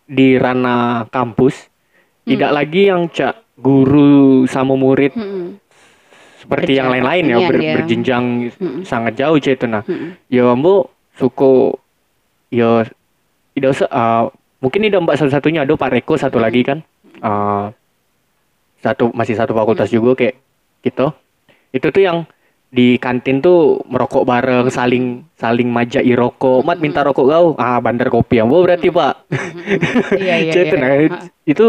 [0.04, 1.70] di ranah kampus
[2.24, 5.57] tidak lagi yang cak guru sama murid Mm-mm.
[6.42, 7.72] seperti yang Berjarak lain-lain ya ber- dia.
[7.78, 8.83] berjenjang Mm-mm.
[8.85, 10.18] sangat jauh C itu nah Mm-mm.
[10.28, 11.78] ya ambo suko
[12.50, 12.85] ya
[13.54, 14.24] tidak usah ah,
[14.64, 16.81] mungkin ini mbak satu-satunya ada Pak Reko satu lagi kan
[17.20, 17.70] Ah,
[18.81, 20.40] satu masih satu fakultas juga kayak
[20.81, 21.12] gitu
[21.70, 22.18] itu tuh yang
[22.68, 28.09] di kantin tuh merokok bareng saling saling majai rokok mat minta rokok kau ah bandar
[28.09, 29.14] kopi ambo berarti pak
[30.12, 30.53] Iya iya.
[30.64, 30.74] Iya.
[30.74, 30.90] nah
[31.44, 31.66] itu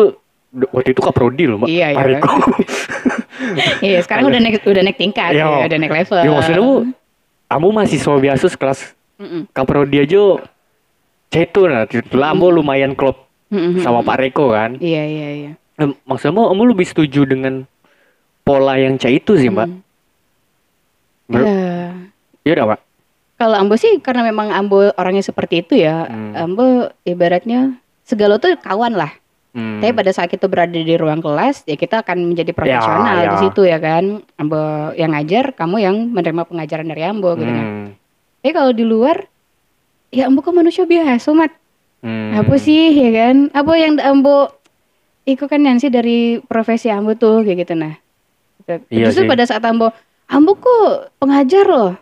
[0.72, 2.10] waktu itu kaprodi loh mbak Iya, Pak iya.
[2.10, 2.34] Reko
[3.86, 5.46] Iya, sekarang udah naik udah naik tingkat, Iya.
[5.46, 6.20] ya, udah naik level.
[6.20, 6.76] ya maksudnya bu
[7.46, 8.80] kamu mahasiswa biasa sekelas
[9.16, 9.42] Mm-mm.
[9.54, 10.42] kaprodi aja
[11.38, 13.80] itu nah itu lah ambo lumayan klop Mm-mm.
[13.80, 15.52] sama Pak Reko kan Iya iya iya.
[16.04, 17.68] Maksudnya kamu lebih setuju dengan
[18.42, 19.70] pola yang C itu sih mbak
[21.26, 21.32] Mm.
[21.32, 21.62] Ber- Ya.
[22.44, 22.80] ya udah mbak
[23.36, 26.08] Kalau Ambo sih karena memang Ambo orangnya seperti itu ya.
[26.08, 26.32] Hmm.
[26.34, 26.66] Ambo
[27.04, 29.12] ibaratnya segala tuh kawan lah.
[29.52, 29.84] Hmm.
[29.84, 33.36] Tapi pada saat kita berada di ruang kelas, ya kita akan menjadi profesional ya.
[33.36, 34.24] di situ ya kan.
[34.36, 34.56] Ambo
[34.94, 37.68] yang ngajar, kamu yang menerima pengajaran dari Ambo gitu kan.
[37.68, 37.88] Hmm.
[38.40, 39.28] Tapi kalau di luar,
[40.16, 41.52] ya Ambo kan manusia biasa, Mat.
[42.00, 42.40] Hmm.
[42.40, 43.52] Apa sih ya kan?
[43.52, 44.56] Apa yang Ambo
[45.26, 47.98] Iku kan yang sih dari profesi Ambo tuh kayak gitu nah.
[48.94, 49.30] Iya Justru sih.
[49.30, 49.90] pada saat Ambo,
[50.30, 51.98] Ambo kok pengajar loh.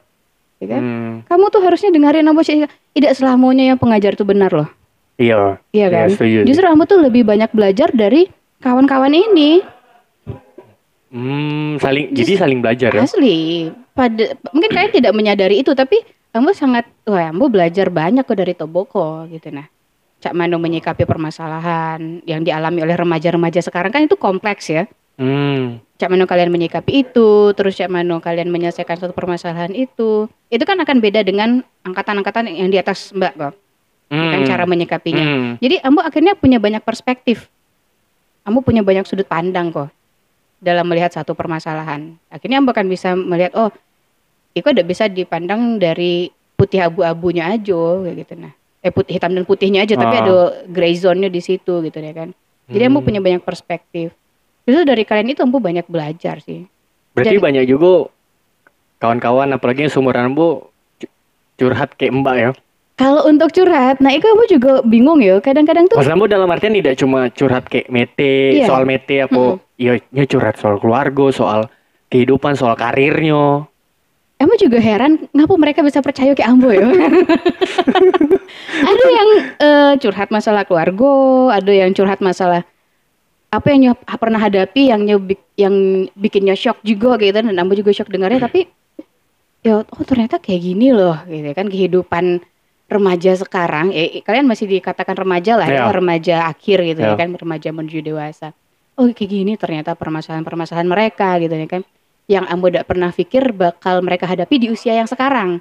[0.60, 0.82] Ya kan?
[0.84, 1.14] Hmm.
[1.32, 2.68] Kamu tuh harusnya dengerin Ambo sih.
[2.68, 4.68] Tidak selamanya yang pengajar itu benar loh.
[5.16, 5.56] Iya.
[5.72, 6.08] Iya kan?
[6.12, 6.44] setuju.
[6.44, 8.28] Justru Ambo tuh lebih banyak belajar dari
[8.60, 9.64] kawan-kawan ini.
[11.16, 13.08] Hmm, saling jadi saling belajar ya.
[13.08, 13.72] Asli.
[13.96, 18.58] Pada mungkin kalian tidak menyadari itu tapi Ambo sangat wah Ambo belajar banyak kok dari
[18.58, 19.70] Toboko gitu nah.
[20.24, 24.88] Cak Mano menyikapi permasalahan yang dialami oleh remaja-remaja sekarang kan itu kompleks ya.
[25.20, 25.84] Hmm.
[26.00, 30.32] Cak Mano kalian menyikapi itu, terus Cak Mano kalian menyelesaikan suatu permasalahan itu.
[30.48, 33.54] Itu kan akan beda dengan angkatan-angkatan yang di atas Mbak kok.
[34.08, 34.48] Kan Hmm.
[34.48, 35.26] cara menyikapinya.
[35.28, 35.52] Hmm.
[35.60, 37.52] Jadi Ambo akhirnya punya banyak perspektif.
[38.48, 39.92] Ambo punya banyak sudut pandang kok
[40.64, 42.16] dalam melihat satu permasalahan.
[42.32, 43.76] Akhirnya Ambo akan bisa melihat oh,
[44.54, 48.54] itu ada bisa dipandang dari putih abu-abunya aja kayak gitu nah.
[48.80, 50.22] Eh putih hitam dan putihnya aja tapi Ah.
[50.22, 50.36] ada
[50.68, 52.30] gray zone-nya di situ gitu ya kan.
[52.68, 53.00] Jadi Hmm.
[53.00, 54.14] punya banyak perspektif.
[54.64, 56.64] Justru dari kalian itu Ambo banyak belajar sih.
[57.12, 58.08] Berarti Jadi- banyak juga
[58.98, 60.64] kawan-kawan apalagi yang seumuran bu
[60.98, 61.12] cu-
[61.58, 62.52] curhat kayak mbak ya.
[62.94, 65.42] Kalau untuk curhat, nah itu Ambo juga bingung ya.
[65.42, 68.68] Kadang-kadang tuh Maksud dalam artian tidak cuma curhat kayak mete, Iya.
[68.70, 71.68] soal mete apa, iya ya curhat soal keluarga, soal
[72.08, 73.66] kehidupan, soal karirnya.
[74.44, 76.84] Emang juga heran ngapa mereka bisa percaya ke Ambo ya.
[78.84, 81.12] ada yang eh, curhat masalah keluarga,
[81.56, 82.68] ada yang curhat masalah
[83.48, 85.74] apa yang nyop- pernah hadapi yang nyobik, yang
[86.12, 88.66] bikinnya shock juga gitu dan Ambo juga shock dengarnya tapi
[89.62, 92.42] ya oh ternyata kayak gini loh gitu kan kehidupan
[92.90, 95.94] remaja sekarang eh kalian masih dikatakan remaja lah ya Iya.
[95.94, 97.16] remaja akhir gitu ya Iya.
[97.16, 98.52] kan remaja menuju dewasa
[98.98, 101.82] oh kayak gini ternyata permasalahan-permasalahan mereka gitu ya kan
[102.26, 105.60] yang Ambo tidak pernah pikir bakal mereka hadapi di usia yang sekarang.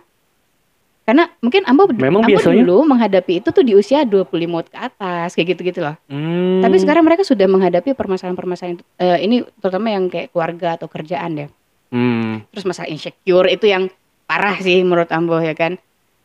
[1.03, 4.31] Karena mungkin Ambo, Memang Ambo biasanya- dulu menghadapi itu tuh di usia 25
[4.65, 5.99] ke atas kayak gitu-gitu loh.
[6.07, 6.63] Hmm.
[6.63, 11.47] tapi sekarang mereka sudah menghadapi permasalahan-permasalahan eh, ini terutama yang kayak keluarga atau kerjaan ya.
[11.91, 12.47] Hmm.
[12.49, 13.91] terus masalah insecure itu yang
[14.25, 15.75] parah sih menurut Ambo ya kan.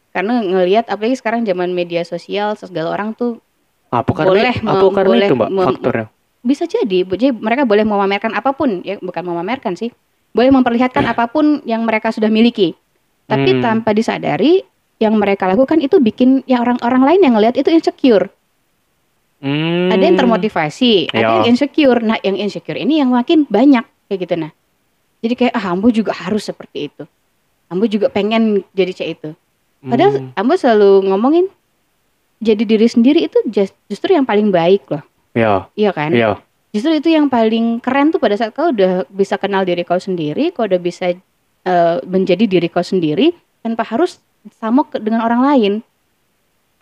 [0.07, 3.41] Karena ngelihat apalagi sekarang zaman media sosial segala orang tuh
[3.87, 6.05] Apa karena Boleh apa mem- karena boleh itu mbak faktornya?
[6.39, 6.99] bisa jadi.
[7.03, 9.89] Jadi mereka boleh memamerkan apa pun ya bukan memamerkan sih
[10.37, 12.77] boleh memperlihatkan apa pun yang mereka sudah miliki
[13.25, 13.61] tapi Hmm.
[13.65, 14.61] tanpa disadari
[14.97, 18.29] yang mereka lakukan itu bikin ya orang-orang lain yang ngelihat itu insecure
[19.37, 19.89] Hmm.
[19.89, 21.29] ada yang termotivasi ada Ya.
[21.41, 24.49] yang insecure nah yang insecure ini yang makin banyak kayak gitu nah
[25.19, 27.03] jadi kayak ah Ambo juga harus seperti itu
[27.67, 29.29] Ambo juga pengen jadi kayak itu
[29.83, 30.33] padahal Hmm.
[30.33, 31.45] Ambo selalu ngomongin
[32.37, 35.01] jadi diri sendiri itu just- justru yang paling baik loh
[35.33, 36.41] Ya, iya kan ya.
[36.77, 40.49] Justru itu yang paling keren tuh pada saat kau udah bisa kenal diri kau sendiri
[40.51, 41.09] kau udah bisa
[41.63, 44.21] eh, menjadi diri kau sendiri tanpa harus
[44.53, 45.73] sama ke- dengan orang lain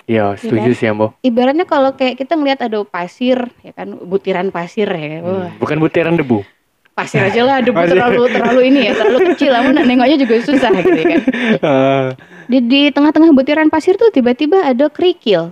[0.05, 0.77] Ya, setuju kan?
[0.77, 1.17] sih Ambo.
[1.19, 5.57] ibaratnya kalau kayak kita ngelihat ada pasir ya kan butiran pasir ya wah Hmm.
[5.57, 6.45] Bukan butiran debu.
[6.93, 10.93] pasir aja lah debu terlalu terlalu ini ya terlalu kecil namun nengoknya juga susah gitu
[10.93, 11.21] ya kan
[11.65, 12.07] Ah.
[12.45, 15.51] di di tengah-tengah butiran pasir tuh tiba-tiba ada kerikil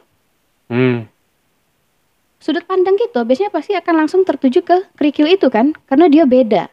[0.65, 1.09] Hmm.
[2.43, 6.67] Sudut pandang gitu biasanya pasti akan langsung tertuju ke kerikil itu kan karena dia beda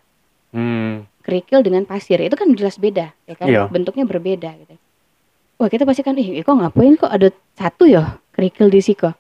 [0.51, 1.07] Hmm.
[1.23, 3.71] kerikil dengan pasir itu kan jelas beda ya kan Iya.
[3.71, 4.75] bentuknya berbeda gitu
[5.57, 9.15] wah kita pasti kan ih kok ngapain kok ada satu ya kerikil di siko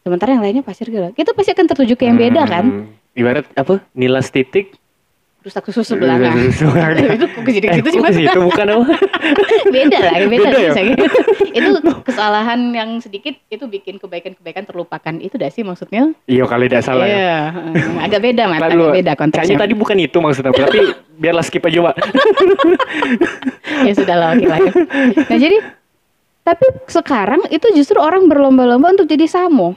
[0.00, 2.86] sementara yang lainnya pasir gitu kita pasti akan tertuju ke yang beda kan Hmm.
[3.10, 3.82] Ibarat apa?
[3.90, 4.78] Nilas titik.
[5.40, 7.12] Terus aku susu belanga Belanga.
[7.16, 8.84] itu kok situ Eh, gitu cuma ke situ bukan apa?
[9.74, 10.72] beda lah beda, Beda ya?
[10.76, 11.04] gitu.
[11.58, 11.70] itu
[12.04, 17.04] kesalahan yang sedikit itu bikin kebaikan-kebaikan terlupakan itu dah sih maksudnya Iya kali tidak salah
[17.04, 17.16] ya.
[17.16, 17.40] Iya,
[18.04, 20.78] agak beda mas agak beda konteksnya tadi bukan itu maksud aku, tapi
[21.16, 21.96] biarlah skip aja, Pak.
[23.82, 24.72] ya sudah lah oke lah ya.
[25.24, 25.56] Nah jadi
[26.40, 29.76] tapi sekarang itu justru orang berlomba-lomba untuk jadi samo.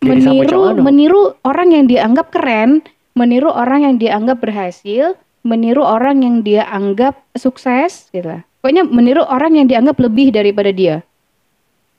[0.00, 2.80] Jadi Meniru meniru orang yang dianggap keren,
[3.20, 8.40] meniru orang yang dianggap berhasil, meniru orang yang dia anggap sukses gitu.
[8.64, 11.04] Pokoknya meniru orang yang dianggap lebih daripada dia.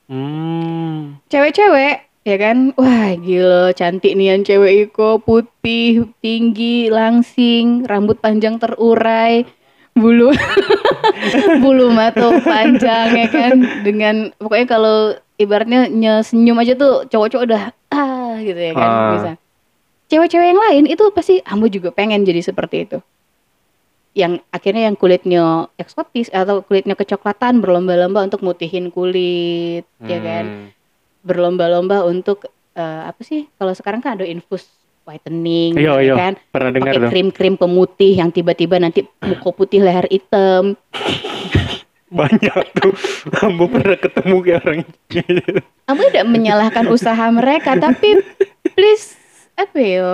[0.10, 1.22] Hmm.
[1.30, 8.58] Cewek-cewek ya kan, wah gila cantik nih yang cewek Iko putih, tinggi, langsing, rambut panjang
[8.58, 9.46] terurai,
[9.92, 10.32] bulu
[11.64, 13.54] bulu mata panjang ya kan
[13.84, 14.98] dengan pokoknya kalau
[15.36, 15.92] ibaratnya
[16.24, 19.12] senyum aja tuh cowok-cowok udah ah gitu ya kan Ah.
[19.12, 19.32] bisa
[20.12, 23.00] cewek-cewek yang lain itu pasti ambo juga pengen jadi seperti itu
[24.12, 25.44] yang akhirnya yang kulitnya
[25.76, 30.68] eksotis atau kulitnya kecoklatan berlomba-lomba untuk mutihin kulit ya kan Hmm.
[31.24, 32.44] berlomba-lomba untuk
[32.74, 34.68] eh, apa sih kalau sekarang kan ada infus
[35.02, 36.14] whitening Iya, ya iya.
[36.14, 37.10] kan Pernah dengar pakai tuh.
[37.10, 40.76] krim-krim pemutih yang tiba-tiba nanti muka putih leher hitam
[42.12, 42.92] Banyak tuh.
[43.40, 44.84] Ambo pernah ketemu kayak orang.
[45.88, 48.20] Aku tidak menyalahkan usaha mereka, tapi
[48.76, 49.16] please
[49.62, 50.12] apa ya?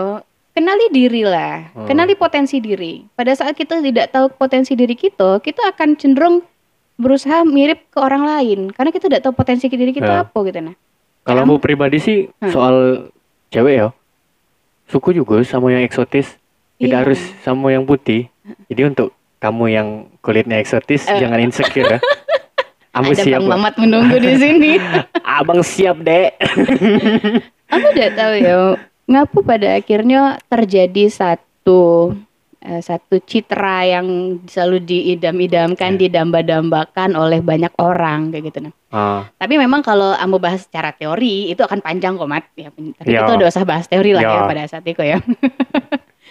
[0.52, 1.86] Kenali diri lah, Hmm.
[1.86, 3.06] kenali potensi diri.
[3.12, 6.42] Pada saat kita tidak tahu potensi diri kita, kita akan cenderung
[6.96, 10.22] berusaha mirip ke orang lain karena kita tidak tahu potensi diri kita Ya.
[10.26, 10.74] apa gitu nah.
[11.22, 12.50] Kalau mau pribadi sih Hmm.
[12.50, 12.76] soal
[13.48, 13.88] cewek ya,
[14.88, 16.34] suku juga sama yang eksotis,
[16.76, 17.04] tidak Iya.
[17.06, 18.26] harus sama yang putih.
[18.66, 19.88] Jadi untuk kamu yang
[20.20, 21.22] kulitnya eksotis Eh.
[21.22, 22.00] jangan insecure ya.
[22.98, 23.54] Ambo Ada siap, Bang Pak.
[23.54, 24.72] Mamat menunggu di sini.
[25.22, 26.34] abang siap dek.
[27.70, 28.58] Aku udah tahu ya,
[29.08, 32.12] ngapa pada akhirnya terjadi satu
[32.60, 34.08] eh, satu citra yang
[34.44, 36.00] selalu diidam-idamkan, Ya.
[36.08, 38.74] didamba-dambakan oleh banyak orang kayak gitu nah.
[38.88, 42.44] Ah, Tapi memang kalau ambo bahas secara teori itu akan panjang kok Mat.
[42.56, 43.24] Ya, tapi Ya.
[43.24, 44.48] kita udah usah bahas teori lah ya, Ya.
[44.48, 45.20] pada saat itu ya.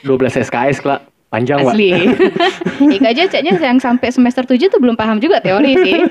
[0.04, 1.64] 12 SKS lah, panjang.
[1.64, 1.92] Asli.
[2.96, 5.96] Ika aja caknya yang sampai semester 7 tuh belum paham juga teori sih.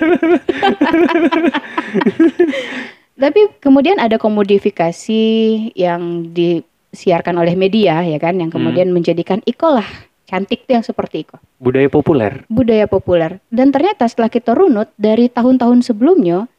[3.15, 5.23] Tapi kemudian ada komodifikasi
[5.71, 9.88] yang disiarkan oleh media ya kan yang kemudian menjadikan Iko lah
[10.28, 11.39] cantik tuh yang seperti Iko.
[11.62, 12.43] Budaya populer.
[12.51, 13.39] Budaya populer.
[13.47, 16.49] Dan ternyata setelah kita runut dari tahun-tahun sebelumnya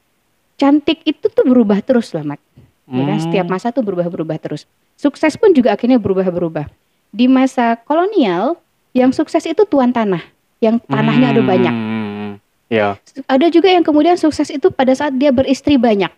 [0.56, 2.40] cantik itu tuh berubah terus lah Mat.
[2.86, 3.18] Ya kan?
[3.18, 3.24] Hmm.
[3.26, 4.64] Setiap masa tuh berubah-berubah terus.
[4.96, 6.70] Sukses pun juga akhirnya berubah-berubah.
[7.10, 8.56] Di masa kolonial,
[8.96, 10.24] yang sukses itu tuan tanah,
[10.62, 11.74] yang tanahnya ada banyak.
[11.74, 12.30] Hmm,
[12.66, 12.98] Ya,
[13.30, 16.10] Ada juga yang kemudian sukses itu pada saat dia beristri banyak,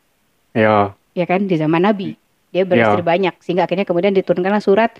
[0.55, 0.93] ya.
[1.13, 2.15] ya kan di zaman Nabi.
[2.49, 3.07] Dia beristri Ya.
[3.07, 4.97] banyak, sehingga akhirnya kemudian diturunkanlah surat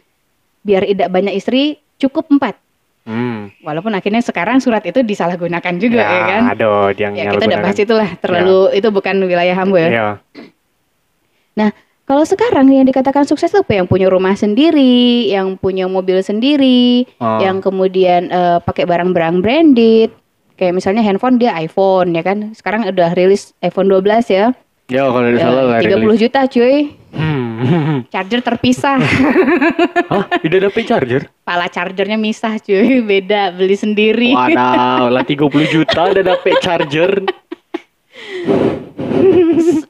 [0.61, 2.61] biar tidak banyak istri, cukup empat.
[3.09, 3.49] Hmm.
[3.65, 6.43] Walaupun akhirnya sekarang surat itu disalahgunakan juga, ya, kan?
[6.53, 9.89] Aduh, yang Ya kita udah bahas itulah, terlalu itu bukan wilayah hamba ya.
[11.57, 11.69] Ya.
[12.09, 13.85] Kalau sekarang yang dikatakan sukses itu apa?
[13.85, 17.37] Yang punya rumah sendiri, yang punya mobil sendiri, Oh.
[17.37, 20.17] yang kemudian eh, pakai barang-barang branded.
[20.57, 22.57] Kayak misalnya handphone dia iPhone ya kan.
[22.57, 24.57] Sekarang udah rilis iPhone 12 ya.
[24.89, 26.17] Ya kalau tidak Eh, salah lah 30 rilis.
[26.19, 26.77] juta cuy.
[27.13, 27.97] Hmm.
[28.13, 28.97] Charger terpisah.
[30.11, 31.23] Hah, tidak dapat charger?
[31.43, 33.05] Pala chargernya misah cuy.
[33.05, 34.33] Beda beli sendiri.
[34.33, 37.21] Waduh, lah 30 juta udah dapet charger.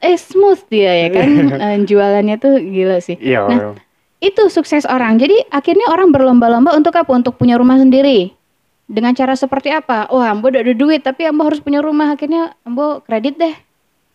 [0.00, 1.28] eh smooth dia ya kan.
[1.52, 3.14] Eh, jualannya tuh gila sih.
[3.16, 3.46] Iya.
[3.46, 3.74] Nah,
[4.18, 5.14] Itu sukses orang.
[5.14, 7.06] Jadi akhirnya orang berlomba-lomba untuk apa?
[7.12, 8.34] Untuk punya rumah sendiri.
[8.82, 10.08] Dengan cara seperti apa?
[10.08, 12.10] Oh, Ambo udah ada duit, tapi Ambo harus punya rumah.
[12.10, 13.54] Akhirnya Ambo kredit deh.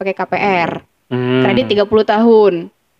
[0.03, 0.83] Pakai KPR.
[1.07, 1.47] Hmm.
[1.47, 2.53] Kredit 30 tahun.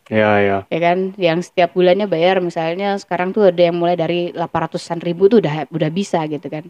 [0.07, 0.57] Ya, ya.
[0.71, 1.11] Ya kan?
[1.19, 5.67] Yang setiap bulannya bayar misalnya sekarang tuh ada yang mulai dari 800-an ribu tuh udah
[5.67, 6.63] udah bisa gitu kan.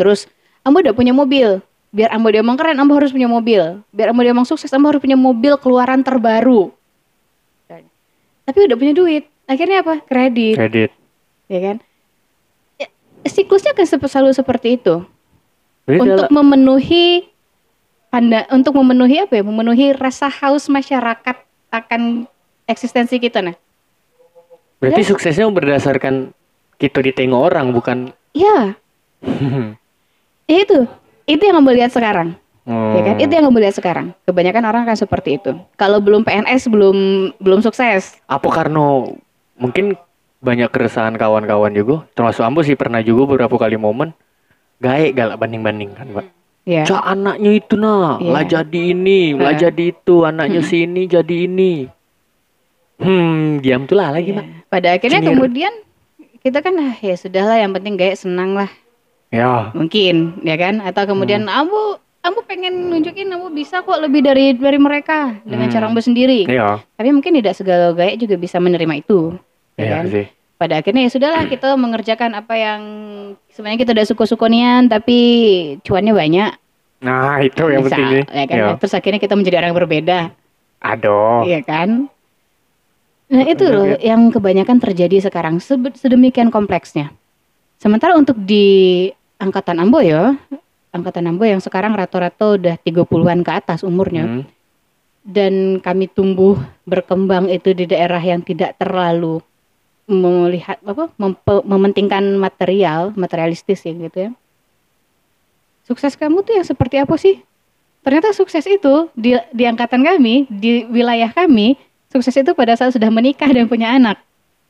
[0.00, 0.24] Terus
[0.64, 1.60] Ambo udah punya mobil.
[1.92, 3.60] Biar Ambo diomong keren, Ambo harus punya mobil.
[3.92, 6.72] Biar Ambo diomong sukses, Ambo harus punya mobil keluaran terbaru.
[8.44, 9.24] Tapi udah punya duit.
[9.44, 10.00] Akhirnya apa?
[10.04, 10.90] Kredit, Kredit.
[11.52, 11.76] ya kan?
[12.80, 12.88] Ya,
[13.28, 15.04] siklusnya kan selalu seperti itu.
[15.84, 17.28] Jadi untuk memenuhi
[18.14, 19.42] panda, untuk memenuhi apa ya?
[19.42, 21.36] Memenuhi rasa haus masyarakat
[21.74, 22.30] akan
[22.70, 23.58] eksistensi kita nah.
[24.78, 26.30] berarti suksesnya berdasarkan
[26.78, 28.74] kita ditengok orang bukan Ya,
[30.50, 30.86] ya itu.
[31.24, 32.34] Itu yang kamu lihat sekarang.
[32.66, 33.14] Ya kan?
[33.14, 33.22] Hmm.
[33.22, 34.06] Itu yang kamu lihat sekarang.
[34.26, 35.54] Kebanyakan orang kan seperti itu.
[35.78, 36.96] Kalau belum PNS belum
[37.38, 38.18] belum sukses.
[38.26, 39.06] apa karena
[39.54, 39.94] mungkin
[40.44, 44.12] banyak keresahan kawan-kawan juga termasuk ambo sih pernah juga beberapa kali momen
[44.76, 46.26] gaek galak banding-bandingkan pak
[46.64, 46.82] Ya.
[46.82, 48.30] Cak anaknya itu nah Iya.
[48.32, 49.36] lah jadi ini.
[49.36, 49.60] Lah Heeh.
[49.68, 50.16] jadi itu.
[50.24, 51.84] Anaknya sini jadi ini.
[52.96, 54.40] Hmm diam tuh lah lagi Iya.
[54.40, 55.30] pak Pada akhirnya Cengir.
[55.36, 55.72] kemudian
[56.40, 58.70] kita kan ah, ya sudahlah yang penting gaya senang lah.
[59.28, 59.70] Ya.
[59.72, 60.80] Mungkin ya kan?
[60.80, 65.74] Atau kemudian ambo ambo pengen nunjukin ambo bisa kok lebih dari dari mereka dengan Hmm.
[65.74, 66.48] cara ambo sendiri.
[66.48, 66.80] Iya.
[66.96, 69.36] Tapi mungkin tidak segala gaya juga bisa menerima itu.
[69.74, 70.04] Ya iya kan?
[70.08, 72.80] sih pada akhirnya ya sudahlah kita mengerjakan apa yang
[73.50, 75.18] sebenarnya kita udah suka-sukonian tapi
[75.82, 76.50] cuannya banyak
[77.04, 78.70] nah itu yang Bisa, penting nih ya kan Iya.
[78.80, 80.18] terus akhirnya kita menjadi orang yang berbeda
[80.80, 82.12] aduh Iya kan?
[83.24, 85.56] Nah itu loh yang kebanyakan terjadi sekarang
[85.96, 87.08] sedemikian kompleksnya.
[87.80, 89.08] Sementara untuk di
[89.40, 90.36] angkatan Ambo ya,
[90.92, 94.42] angkatan Ambo yang sekarang rata-rata udah 30-an ke atas umurnya Hmm.
[95.24, 99.40] dan kami tumbuh berkembang itu di daerah yang tidak terlalu
[100.04, 104.30] melihat apa mempe- mementingkan material, materialistis ya gitu ya.
[105.84, 107.40] Sukses kamu tuh yang seperti apa sih?
[108.04, 111.76] Ternyata sukses itu di di angkatan kami, di wilayah kami,
[112.12, 114.20] sukses itu pada saat sudah menikah dan punya anak.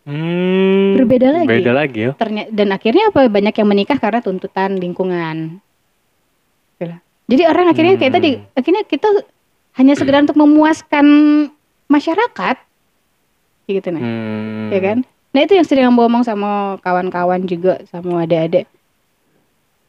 [0.04, 1.48] Hmm, Berbeda lagi.
[1.48, 5.58] beda lagi ya Ternyata dan akhirnya apa banyak yang menikah karena tuntutan lingkungan.
[7.24, 8.20] Jadi orang akhirnya kayak Hmm.
[8.20, 9.08] tadi, akhirnya kita
[9.80, 11.06] hanya sekedar untuk memuaskan
[11.88, 12.56] masyarakat,
[13.64, 14.68] gitu nah, hmm.
[14.68, 14.98] ya kan?
[15.34, 18.70] Nah itu yang sering ngomong sama kawan-kawan juga sama adik-adik.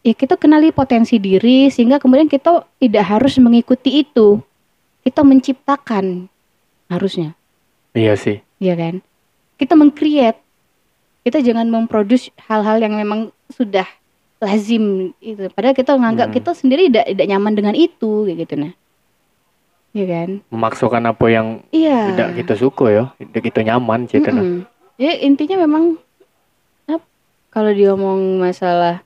[0.02, 4.42] Ya kita kenali potensi diri sehingga kemudian kita tidak harus mengikuti itu.
[5.02, 6.26] Kita menciptakan
[6.90, 7.38] harusnya.
[7.94, 8.96] iya sih Iya kan?
[9.56, 10.42] Kita meng-create.
[11.22, 13.86] Kita jangan memproduce hal-hal yang memang sudah
[14.42, 15.46] lazim itu.
[15.54, 16.36] Padahal kita nganggap Hmm.
[16.38, 18.74] kita sendiri tidak tidak nyaman dengan itu kayak gitu nah.
[19.96, 20.30] Iya kan?
[20.52, 22.12] memaksakan apa yang Iya.
[22.12, 24.44] tidak kita suka ya tidak kita nyaman cerita nah.
[24.96, 26.00] Ya intinya memang
[27.50, 29.00] kalau diomong masalah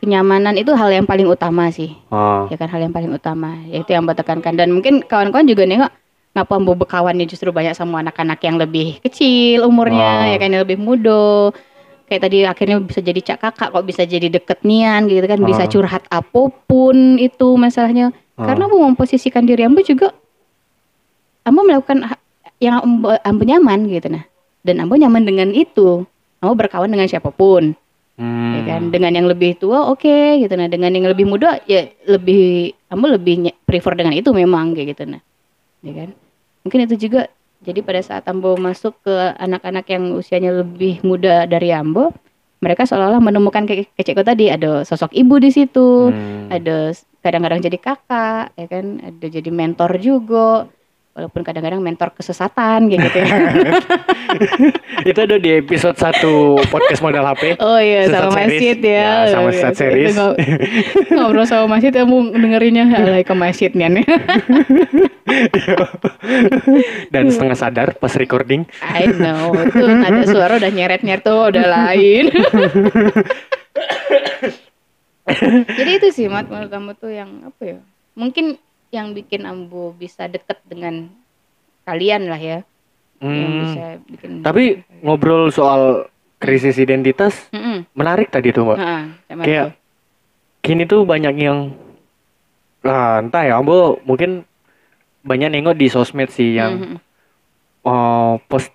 [0.00, 1.92] kenyamanan itu hal yang paling utama sih.
[2.08, 3.60] Ah, Ya kan hal yang paling utama.
[3.68, 5.92] Yaitu yang Mbak tekankan dan mungkin kawan-kawan juga nengok
[6.32, 10.30] ngapa Mbak berkawannya justru banyak sama anak-anak yang lebih kecil umurnya Oh.
[10.32, 11.52] ya kan yang lebih muda.
[12.08, 15.64] Kayak tadi akhirnya bisa jadi cak kakak kok bisa jadi deket nian gitu kan bisa
[15.64, 15.70] Oh.
[15.70, 18.16] curhat apa pun itu masalahnya.
[18.34, 18.48] ah.
[18.48, 20.16] Karena Ambo memposisikan diri Ambo juga
[21.44, 22.08] Ambo melakukan
[22.56, 24.24] yang Ambo, Ambo nyaman gitu nah.
[24.62, 26.06] Dan Ambo nyaman dengan itu.
[26.38, 27.74] Ambo berkawan dengan siapa pun,
[28.18, 28.52] Hmm.
[28.54, 28.82] ya kan.
[28.94, 30.70] Dengan yang lebih tua oke gitu nah.
[30.70, 35.22] Dengan yang lebih muda ya lebih Ambo lebih prefer dengan itu memang kayak gitu nah.
[35.82, 36.08] Ya kan.
[36.62, 37.26] Mungkin itu juga
[37.62, 42.10] jadi pada saat Ambo masuk ke anak-anak yang usianya lebih muda dari Ambo,
[42.58, 46.50] mereka seolah-olah menemukan kayak keceko tadi ada sosok ibu di situ Hmm.
[46.50, 50.66] ada kadang-kadang jadi kakak ya kan ada jadi mentor juga
[51.12, 53.36] walaupun kadang-kadang mentor kesesatan kayak gitu ya.
[55.12, 59.28] Itu ada di episode 1 podcast modal HP oh iya Sesat sama masjid ya, Ya,
[59.28, 60.16] sama Luar sesat series.
[60.16, 60.28] Itu
[61.12, 62.84] ngobrol sama masjid kamu dengerinnya.
[62.96, 63.92] Alay ke masjid nih
[67.14, 68.64] dan setengah sadar pas recording.
[68.80, 69.52] I know.
[69.52, 72.32] Itu nada suara udah nyeret-nyeret tuh udah lain.
[75.78, 77.78] Jadi itu sih mat menurut kamu tuh yang apa ya
[78.18, 78.58] mungkin
[78.92, 81.08] yang bikin ambu bisa deket dengan
[81.82, 82.60] kalian lah ya
[83.18, 83.60] yang Hmm.
[83.64, 84.64] bisa bikin tapi
[85.00, 87.86] ngobrol soal krisis identitas Mm-mm.
[87.94, 88.78] menarik tadi tuh mbak
[89.40, 89.78] kayak tuh.
[90.60, 91.70] kini tuh banyak yang
[92.82, 94.42] ah, entah ya ambo mungkin
[95.22, 96.96] banyak nengok di sosmed sih yang Mhm.
[97.82, 98.74] oh, post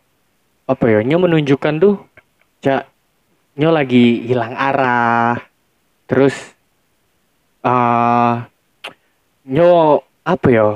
[0.64, 1.96] apa ya nyo menunjukkan tuh
[2.60, 2.88] cak
[3.56, 5.44] nyo lagi hilang arah
[6.06, 6.36] terus
[7.62, 8.48] ah
[9.44, 10.68] nyo apa ya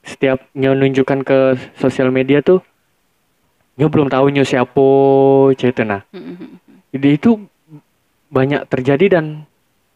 [0.00, 1.38] setiap nyo nunjukkan ke
[1.76, 2.64] sosial media tuh
[3.76, 4.84] nyo belum tahu nyo siapa
[5.54, 6.56] cerita nah Mhm.
[6.90, 7.36] jadi itu
[8.32, 9.44] banyak terjadi dan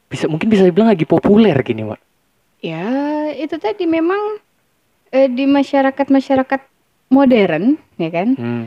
[0.07, 2.01] bisa mungkin bisa dibilang lagi populer gini mbak
[2.61, 2.89] Ya,
[3.37, 4.41] itu tadi memang
[5.13, 6.61] eh, di masyarakat-masyarakat
[7.13, 8.29] modern, ya kan?
[8.33, 8.65] hmm.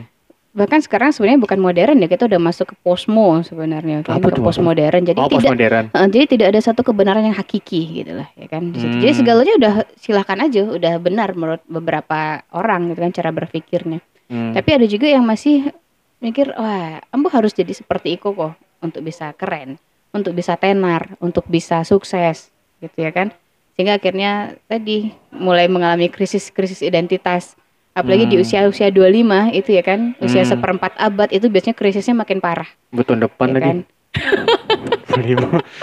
[0.58, 4.18] Bahkan sekarang sebenarnya bukan modern ya, kita udah masuk ke posmo sebenarnya, kan?
[4.18, 5.06] Ke postmodern.
[5.06, 5.54] Jadi oh tidak
[5.94, 8.74] eh, jadi tidak ada satu kebenaran yang hakiki gitu lah, ya kan?
[8.74, 8.98] Hmm.
[8.98, 14.02] Jadi segalanya udah silahkan aja, udah benar menurut beberapa orang gitu kan cara berpikirnya.
[14.26, 14.50] Hmm.
[14.50, 15.70] Tapi ada juga yang masih
[16.18, 19.78] mikir, wah, ambo harus jadi seperti Iko kok untuk bisa keren,
[20.10, 22.50] untuk bisa tenar, untuk bisa sukses,
[22.82, 23.30] gitu ya kan?
[23.78, 27.54] Sehingga akhirnya tadi mulai mengalami krisis-krisis identitas.
[27.98, 28.44] Apalagi di Hmm.
[28.46, 30.50] usia-usia 25 itu ya kan, usia Hmm.
[30.54, 33.78] seperempat abad itu biasanya krisisnya makin parah, betul depan ya lagi kan?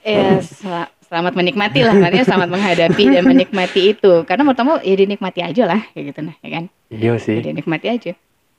[0.00, 4.24] Ya, sel- selamat menikmati lah, artinya selamat menghadapi dan menikmati itu.
[4.24, 6.64] Karena pertama ya dinikmati aja lah, kayak gitu nah, ya kan?
[6.90, 8.12] iya sih Jadi nikmati aja.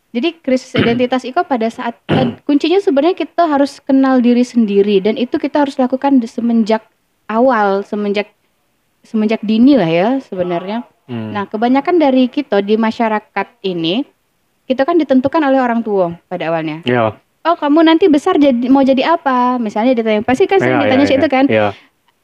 [0.10, 5.20] Jadi krisis identitas Iko pada saat eh, kuncinya sebenarnya kita harus kenal diri sendiri dan
[5.20, 6.88] itu kita harus lakukan di semenjak
[7.28, 8.32] awal, semenjak
[9.04, 10.88] semenjak dini lah ya sebenarnya.
[11.06, 11.32] Hmm.
[11.32, 14.02] Nah, kebanyakan dari kita di masyarakat ini
[14.66, 16.82] kita kan ditentukan oleh orang tua pada awalnya.
[16.84, 17.14] ya
[17.46, 19.62] Oh, kamu nanti besar jadi mau jadi apa?
[19.62, 21.20] Misalnya ditanya, pasti kan sering Ya, ditanya ya, sih ya.
[21.22, 21.46] itu kan.
[21.46, 21.68] ya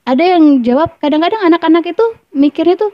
[0.01, 2.01] Ada yang jawab kadang-kadang anak-anak itu
[2.33, 2.89] mikirnya tuh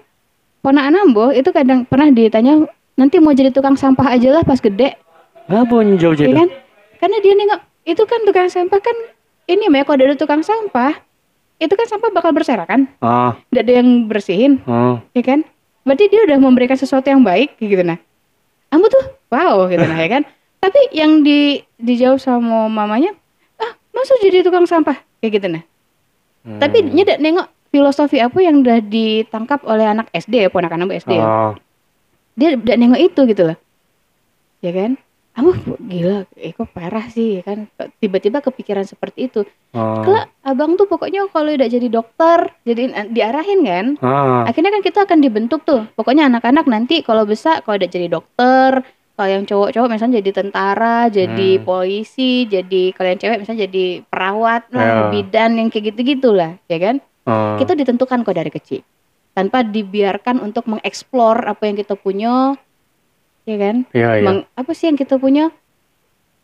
[0.59, 2.67] ponakan ambo itu kadang pernah ditanya
[2.99, 4.99] nanti mau jadi tukang sampah aja lah pas gede
[5.47, 6.49] ngapa jauh ya jadi kan
[6.99, 8.97] karena dia nengok itu kan tukang sampah kan
[9.47, 10.99] ini mah kalau ada tukang sampah
[11.57, 15.47] itu kan sampah bakal berserakan ah tidak ada yang bersihin ah ya kan
[15.87, 17.95] berarti dia udah memberikan sesuatu yang baik gitu nah.
[18.67, 20.23] Kamu tuh wow gitu nah ya kan?
[20.63, 23.15] Tapi yang di dijawab sama mamanya
[23.57, 24.99] ah masa jadi tukang sampah?
[25.23, 25.63] Kayak gitu nah.
[26.47, 26.63] Hmm.
[26.63, 31.19] tapi dia nengok filosofi apa yang udah ditangkap oleh anak SD ya ponakan aku SD
[31.19, 31.27] ya?
[31.27, 31.51] Ah
[32.37, 33.57] dia tidak nengok itu gitu loh.
[34.61, 35.01] Ya kan
[35.37, 35.49] kamu
[35.85, 37.69] gila eh kok parah sih ya kan?
[38.01, 39.45] Tiba-tiba kepikiran seperti itu.
[39.71, 43.85] Ah kalau abang tuh pokoknya kalau udah jadi dokter jadi eh, diarahin kan?
[44.01, 44.49] Ah.
[44.49, 45.85] Akhirnya kan kita akan dibentuk tuh.
[45.93, 48.81] Pokoknya anak-anak nanti kalau besar kalau udah jadi dokter
[49.13, 51.65] kalau yang cowok-cowok misalnya jadi tentara jadi Hmm.
[51.65, 55.01] polisi jadi kalau yang cewek misalnya jadi perawat lah Ya.
[55.09, 56.95] bidan yang kayak gitu-gitu lah ya kan?
[57.25, 57.57] Ah.
[57.61, 58.81] kita ditentukan kok dari kecil.
[59.33, 62.57] Tanpa dibiarkan untuk mengeksplor apa yang kita punya
[63.47, 65.49] ya kan ya ya Meng- apa sih yang kita punya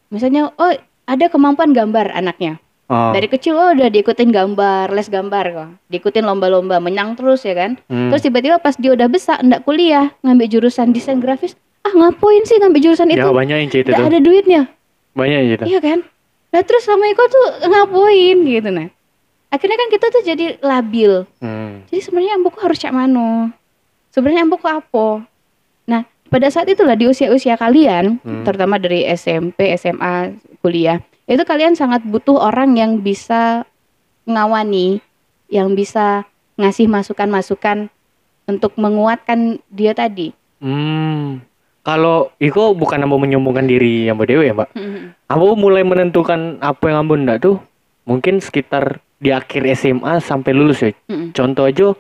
[0.08, 0.72] misalnya oh
[1.04, 3.12] ada kemampuan gambar anaknya ah.
[3.12, 7.76] dari kecil oh udah diikutin gambar les gambar kok diikutin lomba-lomba menang terus ya kan
[7.92, 8.08] Hmm.
[8.08, 12.56] terus tiba-tiba pas dia udah besar ndak kuliah ngambil jurusan desain grafis ah ngapain sih
[12.58, 14.62] ngambil jurusan itu ya banyak yang tuh ada duitnya
[15.12, 16.00] banyak yang cerita iya kan
[16.54, 18.86] Lah terus sama Iko tuh ngapain gitu nah.
[19.50, 21.26] Akhirnya kan kita tuh jadi labil.
[21.42, 21.82] Hmm.
[21.90, 23.50] Jadi sebenarnya amboku harus cak mano.
[24.14, 25.26] Sebenarnya amboku apa?
[26.34, 28.42] Pada saat itulah di usia-usia kalian, Hmm.
[28.42, 30.34] terutama dari SMP, SMA,
[30.66, 30.98] kuliah,
[31.30, 33.70] itu kalian sangat butuh orang yang bisa
[34.26, 34.98] ngawani,
[35.54, 36.26] yang bisa
[36.58, 37.94] ngasih masukan-masukan
[38.50, 40.34] untuk menguatkan dia tadi.
[40.58, 41.46] Hmm.
[41.84, 44.70] Kalau Iko bukan ambo menyombongkan diri yang dewe ya, Mbak.
[45.28, 47.60] Ambo mulai menentukan apa yang ambo ndak tuh
[48.08, 50.96] mungkin sekitar di akhir SMA sampai lulus ya.
[51.12, 51.36] Mm-mm.
[51.36, 51.92] Contoh aja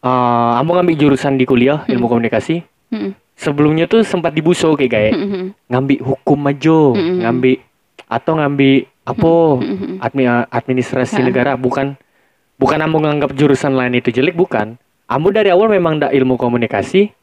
[0.00, 2.64] eh ambo ngambil jurusan di kuliah ilmu komunikasi.
[3.40, 5.44] Sebelumnya tuh sempat dibuso kayak kayak Mm-mm.
[5.72, 7.56] ngambil hukum aja, ngambil
[8.04, 9.32] atau ngambil apa?
[9.64, 9.96] Mm-mm.
[10.04, 11.96] admi- administrasi negara bukan
[12.60, 14.76] bukan ambo nganggap jurusan lain itu jelek bukan.
[15.08, 17.16] Ambo dari awal memang ndak ilmu komunikasi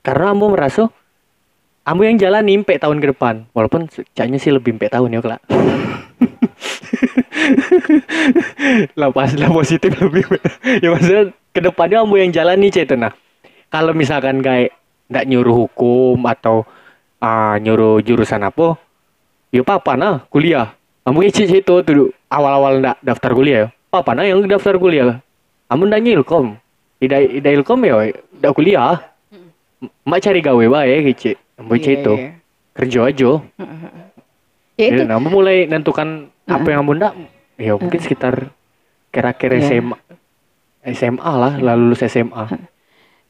[0.00, 0.88] karena ambo merasa
[1.84, 3.44] ambo yang jalan impe tahun ke depan.
[3.52, 5.44] Walaupun caknya sih lebih impe tahun ya kelak.
[8.98, 10.24] lah pas lah positif lebih
[10.80, 13.12] ya maksudnya ke depannya ambo yang jalan nih nah.
[13.68, 14.72] Kalau misalkan kayak
[15.08, 16.64] ndak nyuruh hukum atau
[17.20, 18.76] ah, nyuruh jurusan apa?
[19.54, 20.74] Ya apa nah kuliah.
[21.04, 23.68] Cek cek itu tuh awal-awal ndak daftar kuliah ya?
[23.94, 25.20] Apa nah yang daftar kuliah.
[25.68, 26.56] Ambo ndak nyilkom.
[26.98, 28.98] Tidak tidak ilkom ya ndak kuliah.
[30.08, 32.28] Mak cari gawe bae kece cek Iya, itu iya.
[32.74, 33.30] kerja aja.
[34.74, 35.02] Ya itu.
[35.06, 37.14] Ya, ambo mulai nentukan apa yang ambo ndak.
[37.60, 38.50] Ya mungkin sekitar
[39.14, 39.70] kira-kira Iya.
[39.70, 39.98] SMA
[40.84, 42.73] SMA lah lalu lulus SMA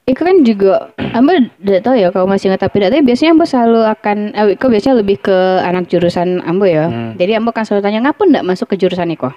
[0.04, 3.44] Itu kan juga, Ambo tidak tahu ya kalau masih ingat tapi tidak tahu biasanya Ambo
[3.48, 6.92] selalu akan, eh, Iko biasanya lebih ke anak jurusan Ambo ya.
[6.92, 7.16] Hmm.
[7.16, 9.32] Jadi Ambo kan selalu tanya ngapa ndak masuk ke jurusan Iko?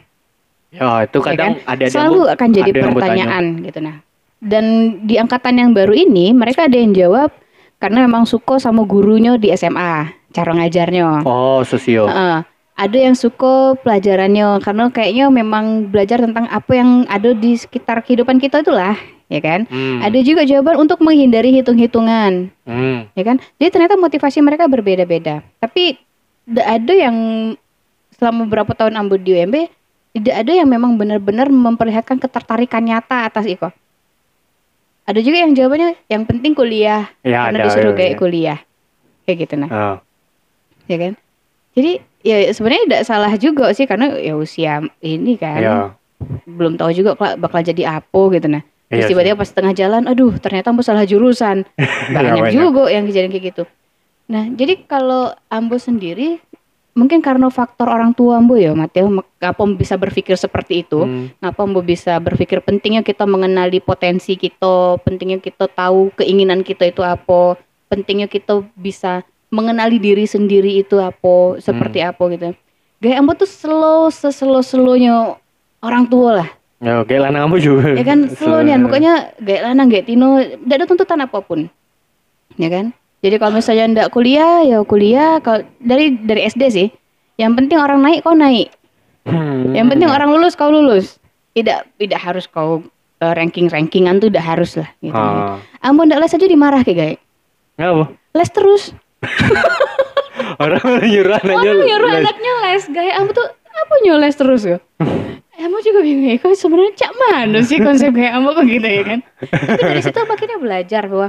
[0.68, 1.80] ya itu Ya kadang kan?
[1.80, 4.04] ada selalu akan jadi pertanyaan gitu nah.
[4.38, 4.66] Dan
[5.08, 7.32] di angkatan yang baru ini mereka ada yang jawab
[7.80, 11.24] karena memang suka sama gurunya di SMA, cara ngajarnya.
[11.24, 12.44] oh sosio Heeh.
[12.78, 18.38] Ada yang suka pelajarannya karena kayaknya memang belajar tentang apa yang ada di sekitar kehidupan
[18.38, 18.94] kita itulah,
[19.28, 19.66] ya kan?
[19.66, 20.06] Hmm.
[20.06, 23.10] Ada juga jawaban untuk menghindari hitung-hitungan, Hmm.
[23.18, 23.42] ya kan?
[23.58, 25.42] Jadi ternyata motivasi mereka berbeda-beda.
[25.58, 25.98] Tapi
[26.46, 27.18] tidak ada yang
[28.14, 29.56] selama beberapa tahun ambil di UMB
[30.14, 33.74] tidak ada yang memang benar-benar memperlihatkan ketertarikan nyata atas Iko.
[35.08, 38.20] Ada juga yang jawabannya yang penting kuliah Ya, karena ada, disuruh ya, kayak ya.
[38.20, 38.60] kuliah,
[39.24, 39.96] kayak gitu nah Ah.
[40.86, 41.14] ya kan
[41.74, 45.76] jadi ya sebenarnya tidak salah juga sih karena ya usia ini kan ya
[46.48, 48.48] belum tahu juga bakal, bakal jadi apa gitu.
[48.50, 51.68] Nah terus Iya tiba-tiba pas tengah jalan aduh ternyata ambo salah jurusan.
[52.16, 52.54] Banyak, banyak.
[52.56, 53.64] juga yang kejadian kayak gitu.
[54.32, 56.42] Nah jadi kalau ambo sendiri
[56.98, 61.06] mungkin karena faktor orang tua ambo ya Mateo ngapa ambo bisa berpikir seperti itu?
[61.06, 61.30] Hmm.
[61.38, 67.06] ngapa ambo bisa berpikir pentingnya kita mengenali potensi kita pentingnya kita tahu keinginan kita itu
[67.06, 67.60] apa
[67.92, 72.52] pentingnya kita bisa mengenali diri sendiri itu apa seperti apa gitu.
[73.00, 75.38] Gaya ambo tuh slow seslow slownya
[75.80, 76.50] orang tua lah.
[76.78, 77.96] Ya kayak lanang ambo juga.
[77.96, 81.70] Ya kan slow nih pokoknya gaya lanang gaya tino tidak ada tuntutan apa pun.
[82.58, 82.92] Ya kan?
[83.22, 85.40] Jadi kalau misalnya ndak kuliah ya kuliah.
[85.40, 86.88] Kalau dari dari SD sih.
[87.38, 88.74] Yang penting orang naik kau naik.
[89.28, 89.76] Hmm.
[89.76, 91.20] yang penting orang lulus kau lulus.
[91.52, 92.82] Tidak tidak harus kau
[93.22, 95.18] ranking rankingan tuh tidak harus lah gitu.
[95.18, 95.58] Ah.
[95.82, 97.16] Ambo ndak les aja dimarah kayak gaya
[97.78, 98.14] Ngapa?
[98.38, 98.84] les terus
[100.64, 102.24] orang nyuruh anaknya orang nyuruh les.
[102.24, 104.78] anaknya les gaya Ambo tuh apa nyules terus ya?
[105.64, 109.04] Ambo juga bingung ya kok sebenarnya cak mana sih konsep gaya Ambo kok gitu ya
[109.04, 109.20] kan?
[109.50, 111.28] Tapi dari situ akhirnya belajar bahwa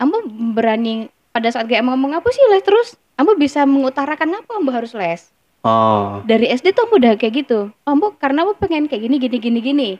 [0.00, 0.16] Ambo
[0.56, 2.96] berani pada saat gaya Ambo ngomong apa sih les terus?
[3.20, 5.28] Ambo bisa mengutarakan apa Ambo harus les.
[5.62, 6.24] Oh.
[6.26, 7.70] Dari SD tuh Ambo udah kayak gitu.
[7.84, 9.90] Ambo karena Ambo pengen kayak gini gini gini gini.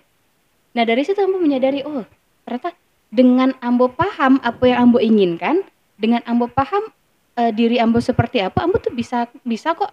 [0.73, 2.09] Nah dari situ Ambo menyadari oh
[2.49, 2.73] ternyata
[3.13, 5.61] dengan Ambo paham apa yang Ambo inginkan
[6.01, 6.89] dengan Ambo paham
[7.35, 9.91] eh, diri Ambo seperti apa Ambo tuh bisa bisa kok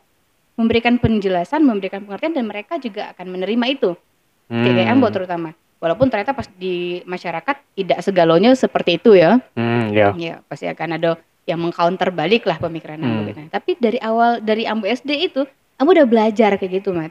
[0.56, 3.96] memberikan penjelasan memberikan pengertian dan mereka juga akan menerima itu
[4.50, 4.96] kayak kayak Hmm.
[4.98, 10.36] Ambo terutama walaupun ternyata pas di masyarakat tidak segalanya seperti itu ya hmm ya ya
[10.46, 11.16] pasti akan ada
[11.48, 13.28] yang mengcounter balik lah pemikiran Ambo Hmm.
[13.28, 13.40] gitu.
[13.48, 15.42] Tapi dari awal dari Ambo SD itu
[15.80, 17.10] Ambo udah belajar kayak gitu, Mat.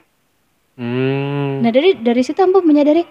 [0.77, 3.03] hmm Nah, dari dari situ Ambo menyadari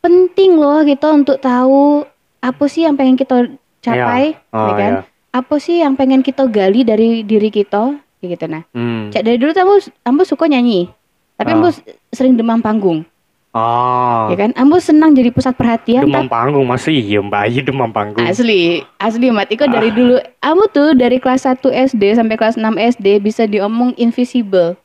[0.00, 2.02] penting loh kita untuk tahu
[2.40, 3.46] apa sih yang pengen kita
[3.78, 4.92] capai, oh ya kan?
[4.98, 8.62] ya Apa sih yang pengen kita gali dari diri kita, kayak gitu nah.
[8.70, 10.92] hmm Cak dari dulu tuh Ambo Ambo suka nyanyi.
[11.34, 11.50] Tapi.
[11.50, 13.02] Ambo s- sering demam panggung,
[13.50, 14.52] oh ya kan?
[14.54, 19.26] Ambo senang jadi pusat perhatian demam panggung masih iya mbak iya demam panggung Asli, asli
[19.28, 19.48] Mat.
[19.48, 19.72] Iko Ah.
[19.72, 24.76] dari dulu, kamu tuh dari kelas 1 SD sampai kelas 6 SD bisa diomong invisible.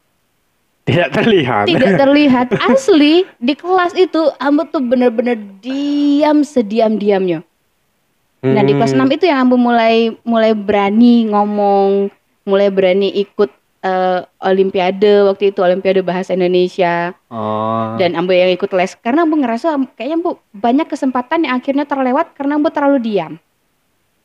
[0.81, 2.47] tidak terlihat Tidak terlihat.
[2.63, 7.43] Asli, di kelas itu kamu tuh bener-bener diam sediam-diamnya.
[8.49, 9.03] Nah, di kelas Hmm.
[9.03, 12.07] 6 itu yang Ambo mulai mulai berani ngomong,
[12.43, 17.93] mulai berani ikut eh, olimpiade waktu itu olimpiade bahasa Indonesia Oh.
[17.95, 22.33] dan ambo yang ikut les karena ambo ngerasa kayaknya ambo banyak kesempatan yang akhirnya terlewat
[22.33, 23.33] karena ambo terlalu diam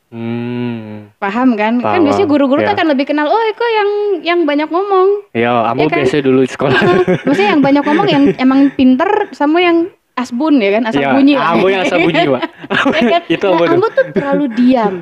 [0.08, 1.08] Hmm.
[1.16, 2.76] paham kan kan Paham, biasanya guru-guru tuh ya.
[2.76, 3.90] akan lebih kenal oh Eko yang
[4.22, 5.96] yang banyak ngomong Ya, Ya kamu kan?
[5.98, 6.80] biasa dulu sekolah.
[7.24, 11.34] maksudnya yang banyak ngomong yang emang pinter sama yang asbun ya kan asal ya, bunyi
[11.36, 12.42] Ambo yang asal bunyi, Pak.
[12.92, 13.22] Ya kan?
[13.34, 13.74] Itu nah, Ambo tuh.
[13.76, 14.94] Ambo tuh terlalu diam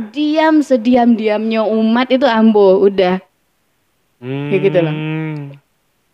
[0.00, 3.20] diam sediam-diamnya umat itu Ambo udah
[4.20, 4.92] Kayak gitu loh.
[4.92, 5.56] Hmm.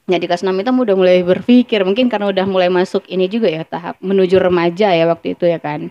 [0.07, 3.51] Ya di kelas 6 itu udah mulai berpikir mungkin karena udah mulai masuk ini juga
[3.51, 5.91] ya tahap menuju remaja ya waktu itu ya kan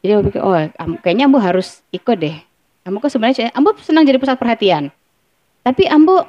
[0.00, 0.56] jadi Ambo pikir oh
[1.04, 2.40] kayaknya Ambo harus ikut deh
[2.88, 4.88] Ambo kok sebenarnya Ambo senang jadi pusat perhatian
[5.60, 6.24] tapi Ambo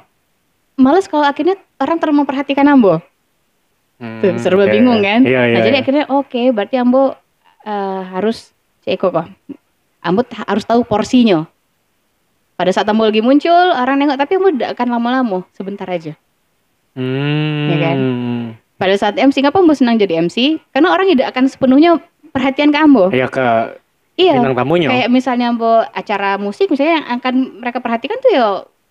[0.76, 3.00] males kalau akhirnya orang terlalu memperhatikan Ambo
[4.02, 5.06] Tuh, Hmm, serba iya, bingung iya.
[5.08, 5.54] kan Iya, iya.
[5.54, 5.82] nah jadi iya.
[5.82, 7.14] akhirnya oke berarti Ambo
[7.62, 8.50] eh, harus
[8.82, 9.26] Ceko kok
[10.00, 11.46] Ambo harus tahu porsinya
[12.52, 16.18] pada saat Ambo lagi muncul orang nengok tapi Ambo tidak akan lama-lama sebentar aja
[16.92, 17.70] Hmm.
[17.70, 17.96] Ya kan?
[18.74, 22.78] pada saat MC ngapa Ambo senang jadi MC karena orang tidak akan sepenuhnya perhatian ke
[22.78, 23.78] Ambo Ya ke
[24.12, 24.90] iya bintang tamunya.
[24.90, 28.46] kayak misalnya Ambo acara musik misalnya yang akan mereka perhatikan tuh ya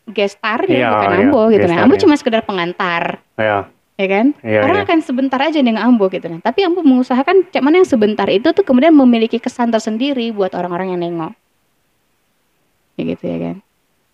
[0.07, 2.01] guest star ya Iya, bukan iya, Ambo gitu nah Ambo iya.
[2.01, 3.67] cuma sekedar pengantar Ya.
[4.01, 4.25] Ya kan?
[4.41, 4.85] Iya, orang iya.
[4.89, 8.49] akan sebentar aja dengan Ambo gitu nah tapi Ambo mengusahakan cak mana yang sebentar itu
[8.49, 11.33] tuh kemudian memiliki kesan tersendiri buat orang-orang yang nengok.
[12.97, 13.55] Ya gitu ya kan.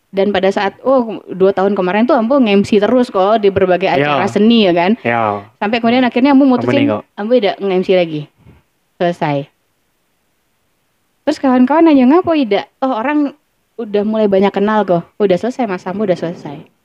[0.08, 4.04] Dan pada saat oh dua tahun kemarin tuh Ambo nge-MC terus kok di berbagai Iya.
[4.04, 5.00] acara seni ya kan?
[5.04, 5.48] Ya.
[5.60, 6.92] sampai kemudian akhirnya Ambo mutusin.
[7.16, 8.22] Ambo tidak nge-MC lagi.
[9.00, 9.48] Selesai.
[11.28, 12.66] Terus kawan-kawan nanya ngapa tidak?
[12.84, 13.36] Oh orang
[13.80, 15.04] udah mulai banyak kenal kok.
[15.20, 16.77] Udah selesai mas Ambo udah selesai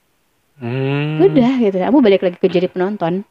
[0.60, 1.18] Hmm.
[1.22, 1.76] udah gitu.
[1.80, 3.24] Aku balik lagi ke jadi penonton.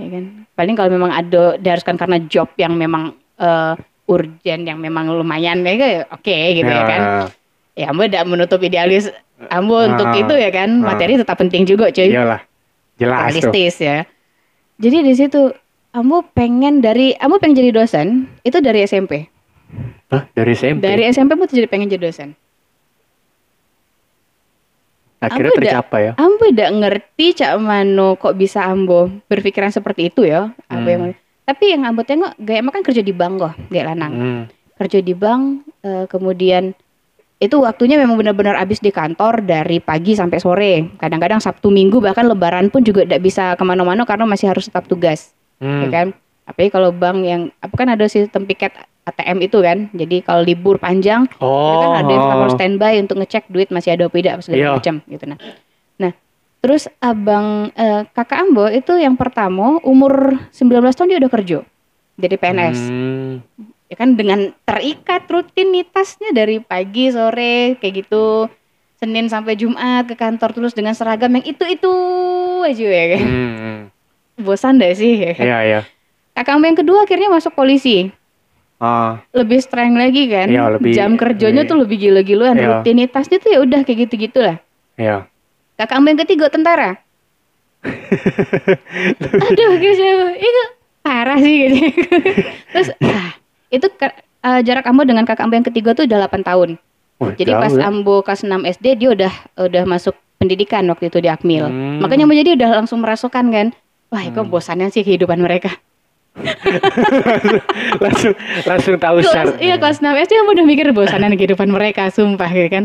[0.00, 0.24] Ya kan?
[0.54, 3.74] Paling kalau memang ada diharuskan karena job yang memang eh,
[4.08, 7.00] urgent yang memang lumayan ya kan, oke gitu ya, kan?
[7.78, 7.86] ya.
[7.88, 9.08] Ambo tidak menutup idealis
[9.50, 10.70] ambo untuk Ah, itu ya kan?
[10.80, 10.92] ah.
[10.94, 12.08] materi tetap penting juga cuy.
[12.10, 12.40] Iyalah.
[12.98, 13.22] Jelas tuh.
[13.50, 13.98] realistis ya.
[14.78, 15.40] Jadi di situ
[15.92, 19.28] ambo pengen dari ambo pengen jadi dosen itu dari SMP
[20.08, 20.80] Hah, dari SMP.
[20.80, 22.32] dari SMP tuh jadi pengen jadi dosen
[25.22, 26.12] Akhirnya Aku udah- tercapai ya.
[26.18, 30.50] Ambo tidak ngerti cak mano kok bisa Ambo berpikiran seperti itu ya.
[30.66, 30.92] Ambo Hmm.
[30.92, 31.02] yang
[31.42, 34.12] tapi yang Ambo tengok gaya makan kerja di bank kok, gaya lanang.
[34.12, 34.42] Hmm.
[34.76, 35.42] Kerja di bank
[35.80, 36.74] eh, kemudian
[37.38, 40.72] itu waktunya memang benar-benar habis di kantor dari pagi sampai sore.
[40.96, 44.86] Kadang-kadang Sabtu Minggu bahkan Lebaran pun juga tidak bisa ke mana-mana karena masih harus tetap
[44.86, 45.90] tugas, ya Hmm.
[45.90, 46.06] kan?
[46.42, 49.90] Apalagi kalau bank yang apa kan ada sistem piket ATM itu kan.
[49.90, 51.48] Jadi kalau libur panjang Oh.
[51.48, 54.70] mereka kan ada yang selalu standby untuk ngecek duit masih ada apa tidak segala Iya.
[54.74, 55.38] macam gitu nah.
[55.98, 56.12] Nah,
[56.58, 61.58] terus abang eh, kakak Ambo itu yang pertama umur 19 tahun dia udah kerja
[62.14, 62.78] jadi PNS.
[62.84, 63.34] Hmm.
[63.86, 68.48] Ya kan dengan terikat rutinitasnya dari pagi sore kayak gitu.
[68.96, 71.90] Senin sampai Jumat ke kantor terus dengan seragam yang itu-itu
[72.62, 73.26] aja ya kan.
[73.26, 73.78] Hmm.
[74.38, 75.18] Bosan deh sih.
[75.18, 75.44] ya kan?
[75.44, 75.80] Iya, iya.
[76.32, 78.08] Kakak yang kedua akhirnya masuk polisi.
[78.82, 80.50] Ah, Lebih strength lagi kan.
[80.50, 82.56] Iya, lebih- Jam kerjanya lebih- tuh lebih gila-gilaan.
[82.58, 82.66] Iya.
[82.82, 84.56] Rutinitasnya tuh ya udah kayak gitu-gitu lah.
[84.98, 85.28] iya.
[85.78, 86.98] Kakak yang ketiga tentara.
[89.50, 90.06] Aduh, gitu.
[90.38, 90.62] Itu
[91.02, 91.76] parah sih gitu.
[92.70, 93.34] Terus ah,
[93.70, 93.86] itu
[94.42, 96.78] eh, jarak Ambo dengan kakak Ambo yang ketiga tuh udah 8 tahun.
[97.18, 97.86] Wah, Jadi jauh pas ya.
[97.86, 101.66] Ambo kelas 6 SD dia udah udah masuk pendidikan waktu itu di Akmil.
[101.66, 101.98] Hmm.
[102.02, 103.66] Makanya Ambo jadi udah langsung merasakan kan.
[104.12, 105.72] Wah, kok bosannya sih kehidupan mereka.
[108.02, 108.32] langsung
[108.64, 109.54] langsung tahu Kelas, syarat.
[109.60, 112.84] iya kelas 6 SD udah mikir bosanan kehidupan mereka, sumpah gitu kan.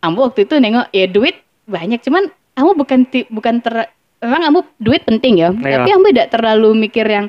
[0.00, 5.04] Ambo waktu itu nengok ya duit banyak cuman Ambo bukan bukan ter memang Ambo duit
[5.04, 5.80] penting ya, Iya.
[5.80, 7.26] tapi Ambo tidak terlalu mikir yang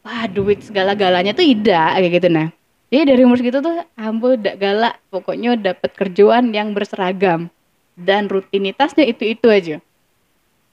[0.00, 2.48] wah duit segala-galanya tuh tidak kayak gitu nah.
[2.90, 7.46] Jadi dari umur segitu tuh Ambo tidak galak, pokoknya dapat kerjaan yang berseragam
[7.94, 9.76] dan rutinitasnya itu-itu aja.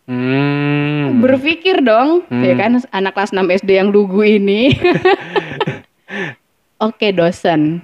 [0.08, 1.20] Hmm.
[1.20, 2.42] Berpikir dong, Hmm.
[2.42, 4.72] ya kan anak kelas 6 SD yang lugu ini.
[6.80, 7.84] Oke, dosen.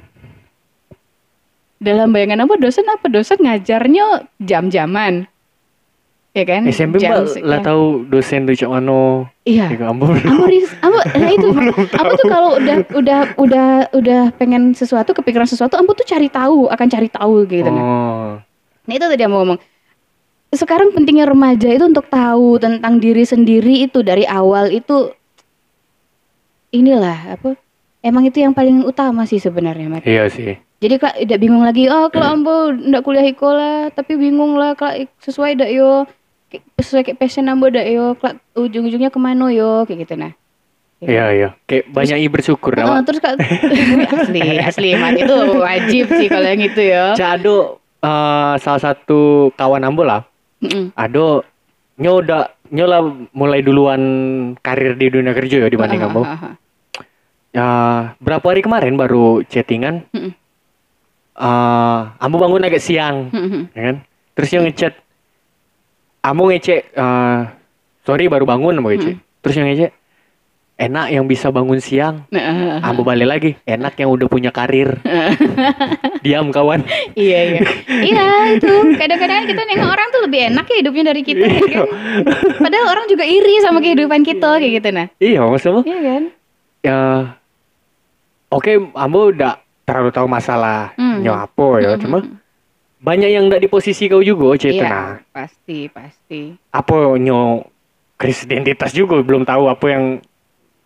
[1.77, 5.27] Dalam bayangan apa dosen apa dosen ngajarnya jam-jaman.
[6.33, 6.65] Ya kan?
[6.65, 9.29] SMP Jam mbak lah tahu dosen tuh cak mano.
[9.45, 9.69] Iya.
[9.69, 10.17] Ya ampun.
[10.17, 11.45] Ambo ris- ambo nah itu
[11.93, 16.73] ambo tuh kalau udah udah udah udah pengen sesuatu kepikiran sesuatu ambo tuh cari tahu
[16.73, 17.77] akan cari tahu gitu nah.
[17.77, 18.31] Oh.
[18.81, 19.59] Nah itu tadi ambo ngomong
[20.53, 25.09] sekarang pentingnya remaja itu untuk tahu tentang diri sendiri itu dari awal itu
[26.73, 27.57] inilah apa
[28.05, 30.03] emang itu yang paling utama sih sebenarnya Mat.
[30.05, 30.57] Iya sih.
[30.83, 35.07] Jadi kak tidak bingung lagi oh kalau ambo ndak kuliah ikola tapi bingung lah kak
[35.23, 36.03] sesuai dak yo
[36.77, 40.33] sesuai kayak passion ambo dak yo kak ujung-ujungnya ke mana yo kayak gitu nah.
[40.99, 41.49] Iya iya.
[41.67, 42.99] Kayak banyak i bersyukur nama.
[43.01, 43.39] terus kak
[44.19, 47.15] asli asli mat itu wajib sih kalau yang itu ya.
[47.15, 50.32] Cado eh, salah satu kawan ambo lah
[50.63, 50.95] Mm-mm.
[50.95, 51.43] ado
[51.99, 52.41] nyo udah
[52.71, 53.01] nyo lah
[53.35, 54.01] mulai duluan
[54.63, 56.53] karir di dunia kerja ya dibanding Ah, ah, ah, ah.
[57.53, 57.67] ya
[58.17, 60.31] berapa hari kemarin baru chattingan Mm-mm.
[61.33, 63.69] eh ambo bangun agak siang Mm-mm.
[63.75, 63.95] ya kan
[64.33, 64.93] terus yang ngechat
[66.23, 67.39] ambo ngecek eh
[68.01, 69.91] sorry baru bangun ambo ngecek terus yang ngecek
[70.75, 72.43] enak yang bisa bangun siang Nah,
[72.81, 72.89] ah.
[72.89, 74.97] ambo balik lagi enak yang udah punya karir
[76.25, 76.81] diam kawan
[77.13, 77.61] Iya iya.
[78.09, 81.87] iya itu kadang-kadang kita nengok orang tuh lebih enak ya hidupnya dari kita ya kan.
[82.59, 85.07] Padahal orang juga iri sama kehidupan kita kayak gitu nah.
[85.17, 86.23] iya maksudnya Iya kan?
[86.81, 86.99] ya
[88.49, 89.53] oke ambo udah
[89.83, 91.21] terlalu tahu masalah Hmm.
[91.21, 92.37] nyo apa ya Mm, cuma mm, mm.
[92.99, 96.41] banyak yang nggak di posisi kau juga cerita Iya, nah pasti pasti.
[96.71, 97.67] apa nyo
[98.15, 100.05] krisis identitas juga belum tahu apa yang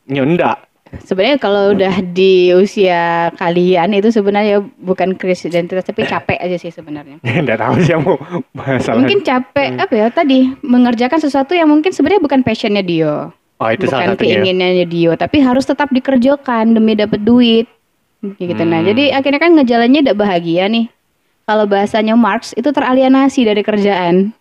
[0.07, 0.67] nyo ndak
[1.03, 6.71] Sebenarnya kalau udah di usia kalian itu sebenarnya bukan krisis identitas tapi capek aja sih
[6.71, 7.19] sebenarnya.
[7.43, 8.15] ndak tahu sih mau
[8.55, 9.83] masalah Mungkin capek Hmm.
[9.83, 14.15] apa ya tadi mengerjakan sesuatu yang mungkin sebenarnya bukan passionnya dia, oh itu bukan salah
[14.15, 17.67] satunya keinginannya dia, tapi harus tetap dikerjakan demi dapat duit.
[18.39, 18.79] Gitu nah.
[18.79, 18.87] Hmm.
[18.87, 20.87] Jadi akhirnya kan ngejalannya tidak bahagia nih.
[21.47, 24.35] Kalau bahasanya Marx itu teralienasi dari kerjaan.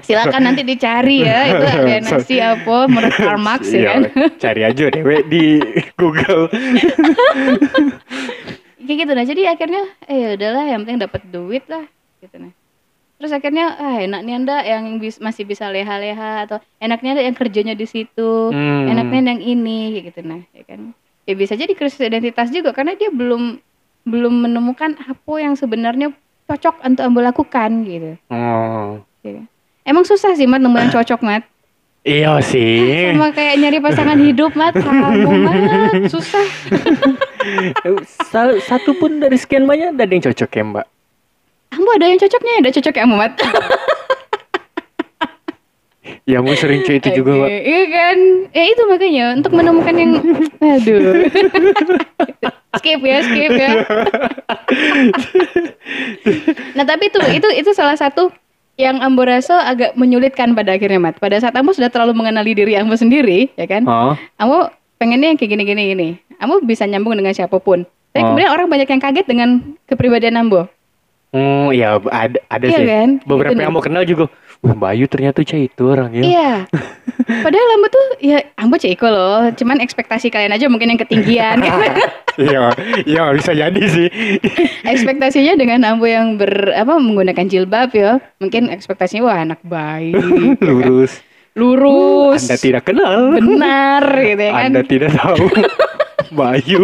[0.00, 4.00] Silakan nanti dicari ya itu alienasi apa menurut Karl Marx ya Iya, kan.
[4.40, 5.60] cari aja dewe di
[5.94, 6.48] Google
[8.80, 9.26] Kayak gitu nah.
[9.26, 11.84] Jadi akhirnya eh udahlah yang penting dapat duit lah
[12.18, 12.52] gitu nah.
[13.18, 17.34] Terus akhirnya ah enak nih anda yang bis- masih bisa leha-leha atau enaknya ada yang
[17.34, 18.88] kerjanya di situ, Hmm.
[18.88, 20.96] enaknya yang ini kayak gitu nah, ya kan.
[21.26, 23.58] Ya bisa jadi krisis identitas juga karena dia belum
[24.08, 26.10] belum menemukan apa yang sebenarnya
[26.44, 28.10] cocok untuk ambil lakukan gitu.
[28.28, 29.44] oh Ya.
[29.82, 31.42] Emang susah sih mat nemu yang cocok mat.
[32.00, 35.04] iya sih Sama kayak nyari pasangan hidup mat, kamu
[35.42, 35.60] mat
[36.08, 36.44] susah.
[38.26, 40.86] Sa- satu pun dari sekian banyak ada yang cocok ya mbak
[41.68, 43.32] Kamu ada yang cocoknya, ada cocok ya mat.
[46.24, 48.16] ya mau sering cuy itu juga mbak Iya kan?
[48.50, 50.12] Ya itu makanya untuk menemukan yang
[50.58, 51.00] aduh.
[52.78, 53.70] skip ya, skip ya.
[56.74, 58.30] nah, tapi itu itu itu salah satu
[58.78, 61.18] yang Ambo rasa agak menyulitkan pada akhirnya, Mat.
[61.18, 63.82] Pada saat Ambo sudah terlalu mengenali diri Ambo sendiri, ya kan?
[63.84, 66.08] oh Ambo pengennya yang kayak gini-gini gini.
[66.38, 67.82] Ambo bisa nyambung dengan siapa pun.
[68.08, 68.28] Tapi Oh.
[68.32, 69.48] kemudian orang banyak yang kaget dengan
[69.84, 70.70] kepribadian Ambo.
[71.28, 72.86] Hmm, ya ada ada Iya sih.
[72.86, 73.08] kan?
[73.22, 74.30] Beberapa Gitu yang mau kenal juga.
[74.58, 76.22] Wah, Mbak Ayu ternyata cah itu orangnya.
[76.26, 76.52] Iya.
[77.28, 81.62] Padahal Ambo tuh ya Ambo ceko loh, cuman ekspektasi kalian aja mungkin yang ketinggian.
[82.38, 82.70] Iya,
[83.02, 84.06] iya bisa jadi sih.
[84.94, 90.14] ekspektasinya dengan Ambo yang ber apa menggunakan jilbab ya, mungkin ekspektasinya wah anak baik,
[90.62, 91.18] Lurus.
[91.58, 93.34] lurus, Anda tidak kenal.
[93.34, 94.70] benar gitu ya kan.
[94.70, 95.50] Anda tidak tahu.
[96.30, 96.82] Mbak Ayu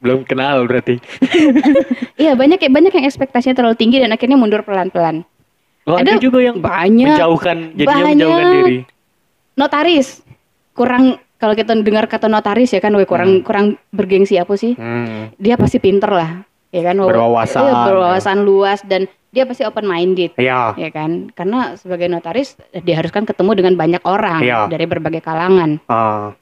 [0.00, 0.96] belum kenal berarti.
[2.16, 5.28] Iya banyak ya banyak yang ekspektasinya terlalu tinggi dan akhirnya mundur pelan-pelan.
[5.84, 7.12] Oh, ada, Ada juga yang banyak.
[7.12, 8.08] menjauhkan, jadinya Banyak.
[8.10, 8.78] menjauhkan diri.
[9.54, 10.08] Notaris
[10.72, 11.04] kurang
[11.36, 14.72] kalau kita dengar kata notaris ya kan, weh kurang kurang bergengsi apa sih?
[14.72, 15.28] Hmm.
[15.36, 16.96] Dia pasti pinter lah, ya kan?
[16.96, 17.60] Berwawasan.
[17.60, 20.32] Iya, berwawasan luas dan dia pasti open minded.
[20.36, 20.72] Ya.
[20.72, 24.70] ya kan karena sebagai notaris diharuskan ketemu dengan banyak orang Iya.
[24.70, 26.32] dari berbagai kalangan Ah.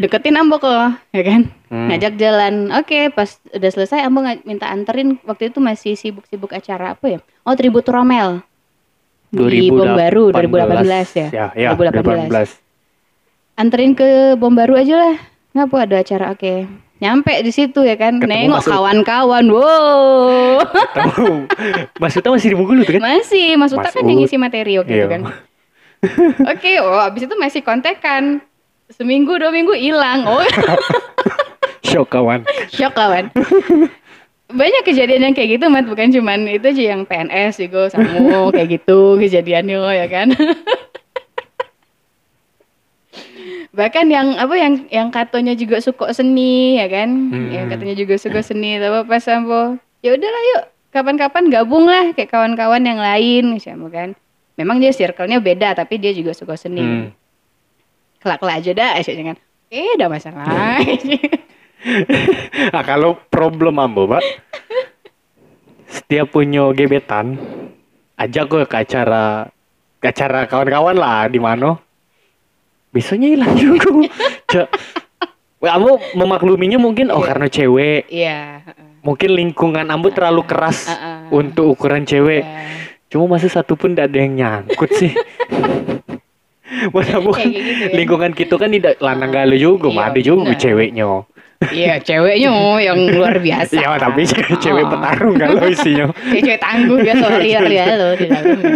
[0.00, 0.72] Deketin Ambo kok
[1.10, 1.86] ya kan Hmm.
[1.86, 7.06] ngajak jalan oke pas udah selesai Ambo minta anterin waktu itu masih sibuk-sibuk acara apa
[7.06, 8.42] ya oh tribut Romel
[9.30, 10.50] di Bom Baru 2018
[11.14, 12.26] ya, Ya, ya 2018.
[13.54, 15.14] anterin ke Bom Baru aja lah
[15.52, 16.66] ngapa ada acara oke
[16.98, 20.58] nyampe di situ ya kan Ketemu nengok kawan-kawan wow.
[22.02, 23.02] Mas Uta masih di Bengkulu tuh kan?
[23.06, 25.08] Masih, Mas Uta Mas kan yang ngisi materi waktu itu Iya.
[25.08, 25.22] kan.
[26.46, 28.44] Oke, oh abis itu masih kontekan.
[28.90, 30.26] Seminggu dua minggu hilang.
[30.26, 30.42] Oh,
[31.86, 32.42] Shock kawan.
[32.70, 33.30] shock kawan.
[34.50, 35.86] Banyak kejadian yang kayak gitu, Mat.
[35.86, 38.10] Bukan cuman itu aja yang PNS juga sama
[38.54, 40.28] kayak gitu kejadiannya ya kan.
[43.70, 47.50] Bahkan yang apa yang yang katanya juga suka seni ya kan, Hmm.
[47.54, 52.34] yang katanya juga suka seni, tapi pas sampo ya udahlah yuk kapan-kapan gabung lah kayak
[52.34, 54.08] kawan-kawan yang lain misalnya kan.
[54.58, 56.82] Memang dia circle-nya beda tapi dia juga suka seni.
[56.82, 57.06] Hmm.
[58.20, 59.36] Kelak-kelak aja dah asyiknya kan.
[59.70, 60.46] Eh, udah masalah.
[62.76, 64.20] Nah, kalau problem ambo, Pak.
[65.88, 67.40] Setiap punya gebetan,
[68.20, 69.48] ajak gue ke acara
[69.96, 71.80] ke acara kawan-kawan lah di mana.
[72.92, 73.88] Biasanya hilang juga.
[74.52, 74.68] Cek.
[75.60, 77.28] Ambo memakluminya mungkin oh Iya.
[77.32, 78.02] karena cewek.
[78.12, 78.60] Iya.
[79.00, 80.84] Mungkin lingkungan ambo terlalu keras
[81.32, 82.44] untuk ukuran cewek.
[82.44, 82.64] Iya.
[83.08, 85.16] Cuma masa satu pun tidak ada yang nyangkut sih.
[86.94, 87.94] Masa kan Kayak gitu ya.
[87.98, 90.60] lingkungan kita kan tidak lanang galau juga, Iya, ada juga benar.
[90.62, 91.06] ceweknya.
[91.60, 92.50] Iya, ceweknya
[92.80, 93.74] yang luar biasa.
[93.76, 94.90] Ya tapi cewek, cewek Oh.
[94.96, 96.06] petarung kalau isinya.
[96.32, 98.72] Kayak cewek tangguh biasa warrior ya lo di dalamnya.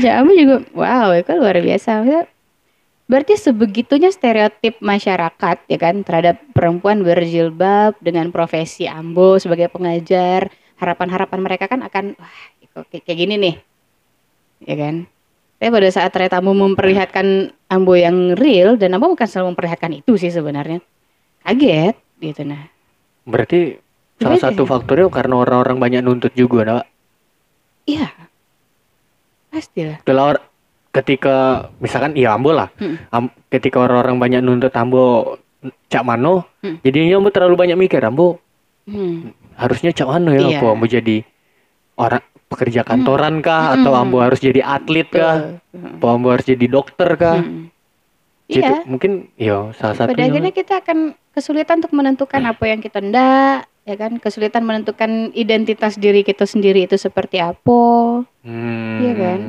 [0.00, 1.90] Kamu juga wow, itu luar biasa.
[3.10, 10.50] Berarti sebegitunya stereotip masyarakat ya kan terhadap perempuan berjilbab dengan profesi ambo sebagai pengajar.
[10.80, 12.34] Harapan-harapan mereka kan akan wah
[12.88, 13.54] kayak gini nih.
[14.64, 14.94] Ya kan?
[15.60, 17.26] Tapi pada saat ternyata ambo memperlihatkan
[17.68, 20.80] ambo yang real dan ambo bukan selalu memperlihatkan itu sih sebenarnya.
[21.44, 22.64] Kaget gitu nah.
[23.28, 23.76] Berarti
[24.16, 24.68] salah Beda satu ya?
[24.72, 26.84] faktornya karena orang-orang banyak nuntut juga, Nak.
[27.84, 28.08] Iya.
[29.50, 30.00] Pastilah.
[30.00, 30.32] Kalau
[30.90, 31.36] ketika
[31.78, 32.72] misalkan iya ambo lah.
[32.80, 32.96] Hmm.
[33.12, 35.36] Am- ketika orang-orang banyak nuntut ambo
[35.92, 36.80] cak mano, Hmm.
[36.80, 38.40] jadinya ambo terlalu banyak mikir ambo
[38.88, 39.36] Hmm.
[39.60, 40.64] harusnya cak mano ya Iya.
[40.64, 41.20] ambo jadi
[42.00, 43.86] orang pekerja kantoran kah Hmm.
[43.86, 45.62] atau ambo harus jadi atlet kah?
[45.70, 46.02] Betul.
[46.02, 47.38] Apa ambo harus jadi dokter kah?
[47.38, 47.70] Hmm.
[48.50, 48.66] Gitu.
[48.66, 48.82] Iya.
[48.82, 50.26] Mungkin ya salah Pada satunya.
[50.26, 50.98] akhirnya kita akan
[51.30, 54.18] kesulitan untuk menentukan apa yang kita ndak, ya kan?
[54.18, 57.80] Kesulitan menentukan identitas diri kita sendiri itu seperti apa.
[58.42, 58.98] Hmm.
[58.98, 59.40] Iya kan?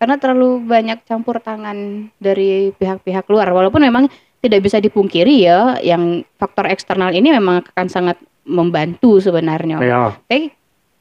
[0.00, 3.52] Karena terlalu banyak campur tangan dari pihak-pihak luar.
[3.52, 4.08] Walaupun memang
[4.40, 9.76] tidak bisa dipungkiri ya, yang faktor eksternal ini memang akan sangat membantu sebenarnya.
[9.78, 10.16] Ya.
[10.26, 10.50] Tapi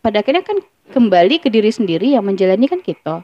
[0.02, 0.58] pada akhirnya kan
[0.90, 3.22] kembali ke diri sendiri yang menjalani kan kita.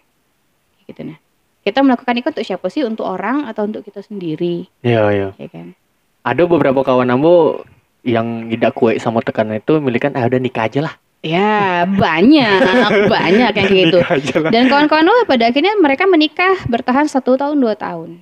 [0.85, 1.17] Gitu nah.
[1.61, 2.87] Kita melakukan itu untuk siapa sih?
[2.87, 5.29] Untuk orang atau untuk kita sendiri, Iya, iya.
[5.35, 5.75] ya kan?
[6.23, 7.65] Ada beberapa kawan ambo
[8.07, 10.95] yang tidak kue sama tekanan itu milikan ah udah nikah aja lah.
[11.25, 12.61] Ya banyak,
[13.11, 13.99] banyak yang kayak gitu.
[14.47, 18.21] Dan kawan-kawan lo pada akhirnya mereka menikah bertahan satu tahun dua tahun,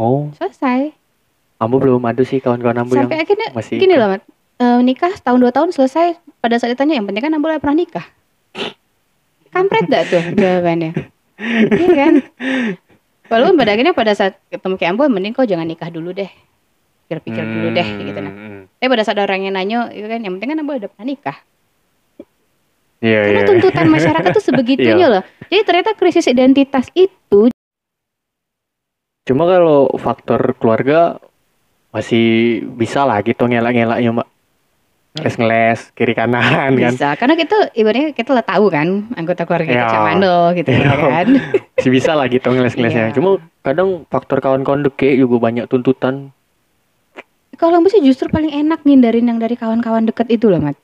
[0.00, 0.96] Oh, selesai.
[1.56, 4.22] ambo belum ada sih kawan-kawan ambo Sampai yang akhirnya masih gini loh, Mat.
[4.56, 6.16] Eh, nikah setahun dua tahun selesai.
[6.46, 8.06] Pada saat ditanya yang penting kan Ambo pernah nikah.
[9.50, 10.94] Kampret gak tuh jawabannya?
[11.76, 12.14] Iya kan?
[13.26, 16.30] Walaupun pada akhirnya pada saat ketemu kayak Ambo mending kau jangan nikah dulu deh.
[17.10, 18.30] Pikir-pikir dulu deh kayak gitu nah.
[18.30, 18.62] Hmm.
[18.78, 21.36] Tapi pada saat orang yang nanya, itu kan yang penting kan Ambo udah pernah nikah.
[23.02, 23.48] Iya, Karena iya.
[23.50, 25.14] tuntutan masyarakat tuh sebegitunya Iya.
[25.18, 25.22] loh.
[25.50, 27.50] Jadi ternyata krisis identitas itu
[29.26, 31.18] Cuma kalau faktor keluarga
[31.90, 34.28] masih bisa lah gitu ngelak-ngelaknya mbak.
[35.16, 36.92] Ngeles-ngeles kiri kanan kan.
[36.92, 37.08] bisa.
[37.16, 39.84] Karena kita ibaratnya kita lah tahu kan anggota keluarga kita Iya.
[39.84, 40.94] macam mana gitu ya Iya.
[40.96, 41.26] kan.
[41.76, 43.04] Masih bisa lah gitu ngeles-ngelesnya.
[43.08, 43.14] Iya.
[43.14, 46.30] Cuma kadang faktor kawan-kawan deket juga banyak tuntutan.
[47.56, 50.76] Kalau sih justru paling enak ngindarin yang dari kawan-kawan deket itu loh, Mat.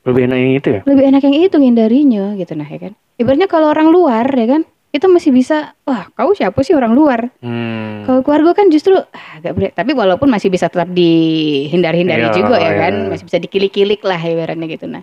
[0.00, 0.80] Lebih enak yang itu ya.
[0.88, 4.62] lebih enak yang itu ngindarinya gitu nah ya kan ibaratnya kalau orang luar ya kan
[4.90, 8.02] itu masih bisa wah kau siapa sih orang luar Hmm.
[8.02, 12.56] kalau keluarga kan justru ah, agak berat tapi walaupun masih bisa tetap dihindari-hindari Iya, juga
[12.56, 15.02] ya iya, kan masih bisa dikilik-kilik lah ibaratnya gitu nah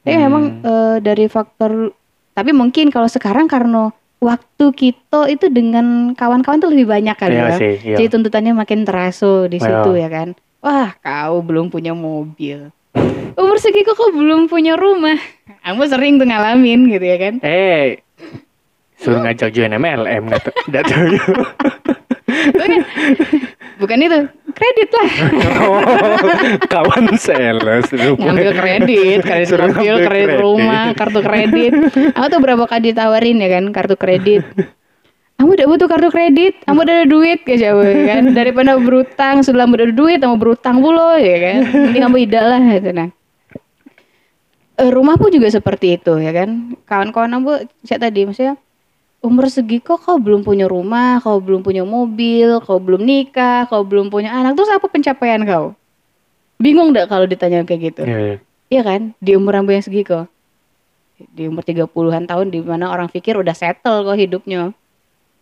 [0.00, 0.24] tapi Hmm.
[0.24, 1.90] memang eh, dari faktor
[2.32, 7.44] tapi mungkin kalau sekarang karena waktu kita itu dengan kawan-kawan tuh lebih banyak kali Iya
[7.44, 7.74] ya sih.
[7.84, 7.96] Iya.
[7.96, 9.66] jadi tuntutannya makin terasa di Iya.
[9.82, 12.70] situ ya kan wah kau belum punya mobil
[13.34, 15.18] umur segitu kok belum punya rumah
[15.60, 18.02] kamu sering tuh ngalamin gitu ya kan Eh,
[18.98, 21.06] suruh ngajak join MLM nggak tahu.
[22.28, 22.70] Bukan,
[23.80, 24.18] bukan itu.
[24.52, 25.10] Kredit lah.
[26.72, 27.86] Kawan sales.
[27.94, 30.42] ngambil kredit kredit Suruh mobil kredit kredit.
[30.42, 31.72] rumah kartu kredit.
[32.12, 34.42] Aku tuh berapa kali ditawarin ya kan kartu kredit.
[35.38, 36.58] Kamu udah butuh kartu kredit?
[36.66, 37.46] Kamu udah ada duit?
[37.46, 38.22] Kayak jauh ya kan?
[38.34, 41.58] Daripada berutang kamu udah ada duit kamu berutang pula ya kan?
[41.88, 42.90] Mending kamu tidak lah gitu.
[42.90, 43.08] Nah.
[44.78, 46.74] Eh, rumahku juga seperti itu ya kan?
[46.84, 47.52] Kawan-kawan aku
[47.86, 48.58] saya tadi maksudnya
[49.18, 53.82] umur segi kok kau belum punya rumah kau belum punya mobil kau belum nikah kau
[53.82, 55.74] belum punya anak terus apa pencapaian kau
[56.56, 58.36] bingung nggak kalau ditanya kayak gitu Iya, iya.
[58.68, 59.00] Iya kan?
[59.16, 60.28] Di umur yang segi kok.
[61.16, 64.76] Di umur 30-an tahun di mana orang pikir udah settle kok hidupnya.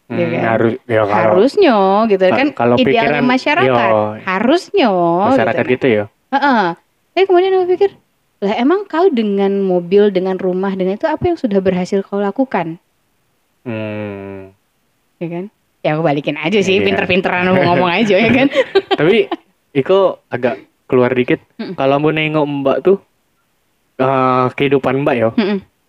[0.06, 0.42] Hmm, Iya kan?
[0.46, 3.90] harus ya kalau Harusnya gitu Ka- kan kalau idealnya pikiran- masyarakat.
[3.90, 4.02] yo.
[4.22, 4.88] Harusnya
[5.26, 5.72] masyarakat gitu.
[5.74, 6.04] gitu ya.
[6.30, 6.62] Heeh.
[7.10, 7.90] Tapi kemudian aku pikir,
[8.38, 12.78] lah emang kau dengan mobil, dengan rumah, dengan itu apa yang sudah berhasil kau lakukan?
[13.66, 14.54] Hmm.
[15.18, 15.44] Ya kan?
[15.82, 16.84] Ya aku balikin aja sih, Iya.
[16.84, 18.46] pinter-pinteran mau ngomong aja ya kan.
[18.98, 19.26] Tapi
[19.72, 20.56] Iko agak
[20.86, 21.42] keluar dikit.
[21.56, 21.74] Mm-mm.
[21.74, 22.98] Kalau mau nengok Mbak tuh
[23.96, 25.28] eh kehidupan Mbak ya,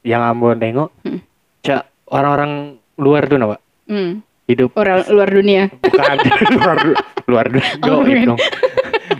[0.01, 1.19] yang ambo nengok, Mm.
[1.61, 2.51] cak orang
[2.95, 4.19] luar tuh Mbak Hmm.
[4.45, 5.67] hidup Orang luar dunia.
[5.71, 6.17] bukan
[6.57, 6.77] luar
[7.25, 7.45] luar
[7.83, 8.39] Oh, goib dong.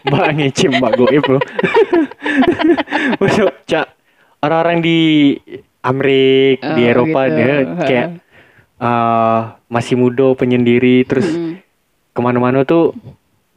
[0.03, 1.43] Mbak ngicim Mbak goib loh.
[3.20, 3.88] Masuk cak
[4.39, 4.99] orang-orang di
[5.82, 7.36] Amerika, di Oh, Eropa gitu.
[7.38, 8.08] dia kayak
[8.78, 11.59] eh, masih muda penyendiri terus Mm-mm.
[12.11, 12.93] ke mana-mana tuh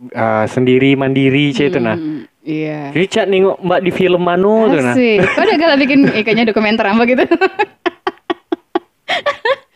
[0.08, 1.94] eh, sendiri mandiri cak itu nah.
[1.94, 2.88] Mm, Iya.
[2.90, 4.96] Jadi cak nengok mbak di film mano tuh nah.
[4.96, 5.20] Asik.
[5.28, 7.20] Kau udah gak bikin eh, kayaknya dokumenter apa gitu?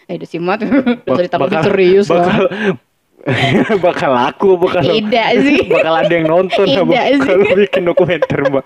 [0.04, 0.58] eh udah simat.
[0.60, 2.24] Udah cerita lebih bakal- serius lah.
[2.24, 2.44] bakal
[3.84, 5.58] bakal laku apa kalau Tidak sih.
[5.72, 7.20] bakal ada yang nonton Tidak sih.
[7.20, 8.64] kalau bikin dokumenter mbak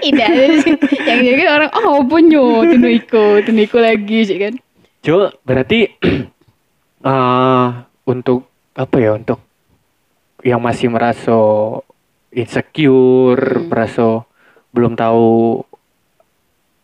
[0.00, 0.28] Tidak
[0.60, 0.72] sih.
[1.04, 4.54] Yang jadi orang oh tinu iko, tinu iko lagi sih kan.
[5.02, 5.80] Coba berarti
[7.04, 7.66] eh
[8.04, 9.38] untuk apa ya untuk
[10.42, 11.34] yang masih merasa
[12.32, 13.68] insecure Hmm.
[13.68, 14.24] merasa
[14.70, 15.60] belum tahu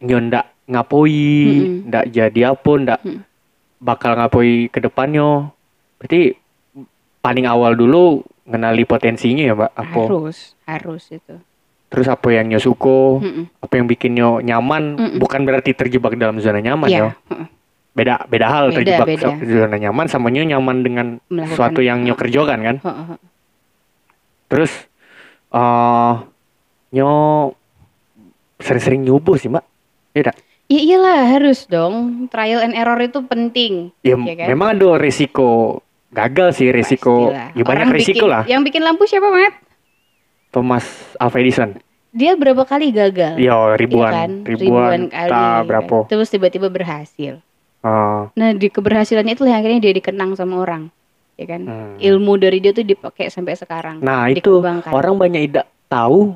[0.00, 1.88] nyo ndak ngapoi Mm-mm.
[1.88, 3.20] ndak jadi apa ndak Mm.
[3.80, 5.48] bakal ngapoi ke depannya
[5.96, 6.36] berarti
[7.18, 11.34] paling awal dulu ngenali potensinya ya mbak apa Harus, harus itu.
[11.88, 13.48] terus apa yang nyo suko Mm-mm.
[13.58, 15.18] apa yang bikin nyo nyaman Mm-mm.
[15.18, 17.00] bukan berarti terjebak dalam zona nyaman Iya.
[17.00, 17.10] ya
[17.98, 19.28] beda beda hal Beda, terjebak beda.
[19.42, 23.18] zona nyaman sama nyo nyaman dengan Melakukan- sesuatu yang nyo kerjakan kan Heeh, heeh.
[24.46, 24.72] terus
[25.50, 26.14] eh
[26.90, 27.10] nyo
[28.56, 29.64] sering-sering nyubuh sih mbak
[30.12, 30.36] ya dak?
[30.68, 32.28] Ya iyalah harus dong.
[32.28, 33.88] Trial and error itu penting.
[34.00, 34.46] ya, Ya kan?
[34.46, 35.80] memang ada resiko
[36.10, 37.48] gagal sih resiko Pastilah.
[37.50, 39.54] ya banyak Orang resiko bikin- lah Yang bikin lampu siapa, Mat?
[40.50, 40.84] Thomas
[41.16, 41.76] Alva Edison
[42.10, 43.36] Dia berapa kali gagal?
[43.36, 44.30] ya ribuan Iya kan?
[44.44, 45.30] ribuan, kali.
[45.30, 47.40] tak berapa Terus tiba-tiba berhasil.
[47.78, 50.90] Eh, Nah, di keberhasilannya itu yang akhirnya dia dikenang sama orang.
[51.38, 51.62] Ya kan?
[51.64, 51.96] Hmm.
[51.96, 54.02] Ilmu dari dia tuh dipakai sampai sekarang.
[54.02, 54.58] Nah itu
[54.88, 56.34] orang banyak tidak tahu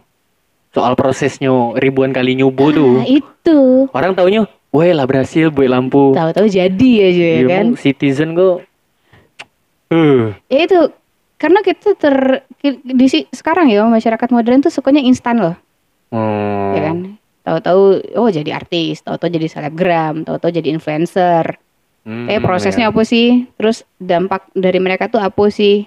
[0.71, 2.93] soal prosesnya ribuan kali nyubuh tuh.
[3.03, 3.59] Nah, itu.
[3.91, 6.15] Orang taunya, weh lah berhasil buat lampu.
[6.15, 7.67] Tahu-tahu jadi aja ya Iya, kan?
[7.75, 8.63] citizen kok.
[9.91, 10.79] Eh, Ya itu
[11.37, 12.47] karena kita ter
[12.81, 15.55] di si- sekarang ya masyarakat modern tuh sukanya instan loh,
[16.15, 16.97] hmm, ya kan?
[17.43, 17.83] Tahu-tahu
[18.15, 21.59] oh jadi artis, tahu-tahu jadi selebgram, tahu-tahu jadi influencer.
[22.01, 22.91] hmm, Eh prosesnya iya.
[22.91, 23.47] apa sih?
[23.53, 25.87] Terus dampak dari mereka tuh apa sih?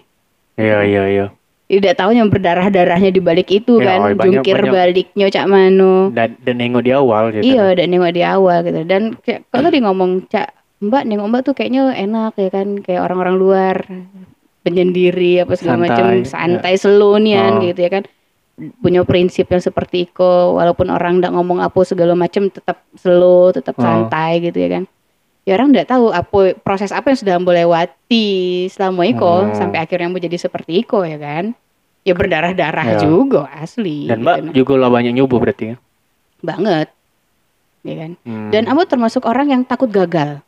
[0.53, 1.26] Iya iya iya.
[1.66, 4.70] Tidak tahu yang berdarah-darahnya di balik itu Ya, kan, banyak- jungkir banyak.
[4.70, 6.12] baliknya cak mano.
[6.12, 7.41] Dan dan nengok di awal gitu.
[7.43, 8.80] Iya, dan nengok di awal gitu.
[8.84, 10.47] Dan kayak kalau tadi ngomong cak
[10.78, 13.76] Mbak nengok Mbak tuh kayaknya enak ya kan, kayak orang-orang luar
[14.62, 16.26] penyendiri apa segala Santai, macam, ya.
[16.26, 17.62] santai slow nian Oh.
[17.64, 18.03] gitu ya kan.
[18.56, 23.76] Punya prinsip yang seperti Iko, walaupun orang ndak ngomong apa segala macam tetap slow, tetap
[23.76, 23.84] Oh.
[23.84, 24.84] santai gitu ya kan.
[25.43, 28.28] Ya orang ndak tahu apa proses apa yang sudah Ambo lewati
[28.68, 29.51] selama Iko Oh.
[29.51, 31.51] sampai akhirnya Ambo jadi seperti Iko ya kan.
[32.01, 32.99] Ya berdarah-darah Ya.
[33.01, 34.08] juga asli.
[34.08, 34.26] Dan gitu.
[34.26, 35.78] Mbak juga lah banyak nyubuh berarti ya.
[36.39, 36.88] banget.
[37.82, 38.12] Ya kan.
[38.22, 38.49] Hmm.
[38.49, 40.39] Dan Ambo termasuk orang yang takut gagal.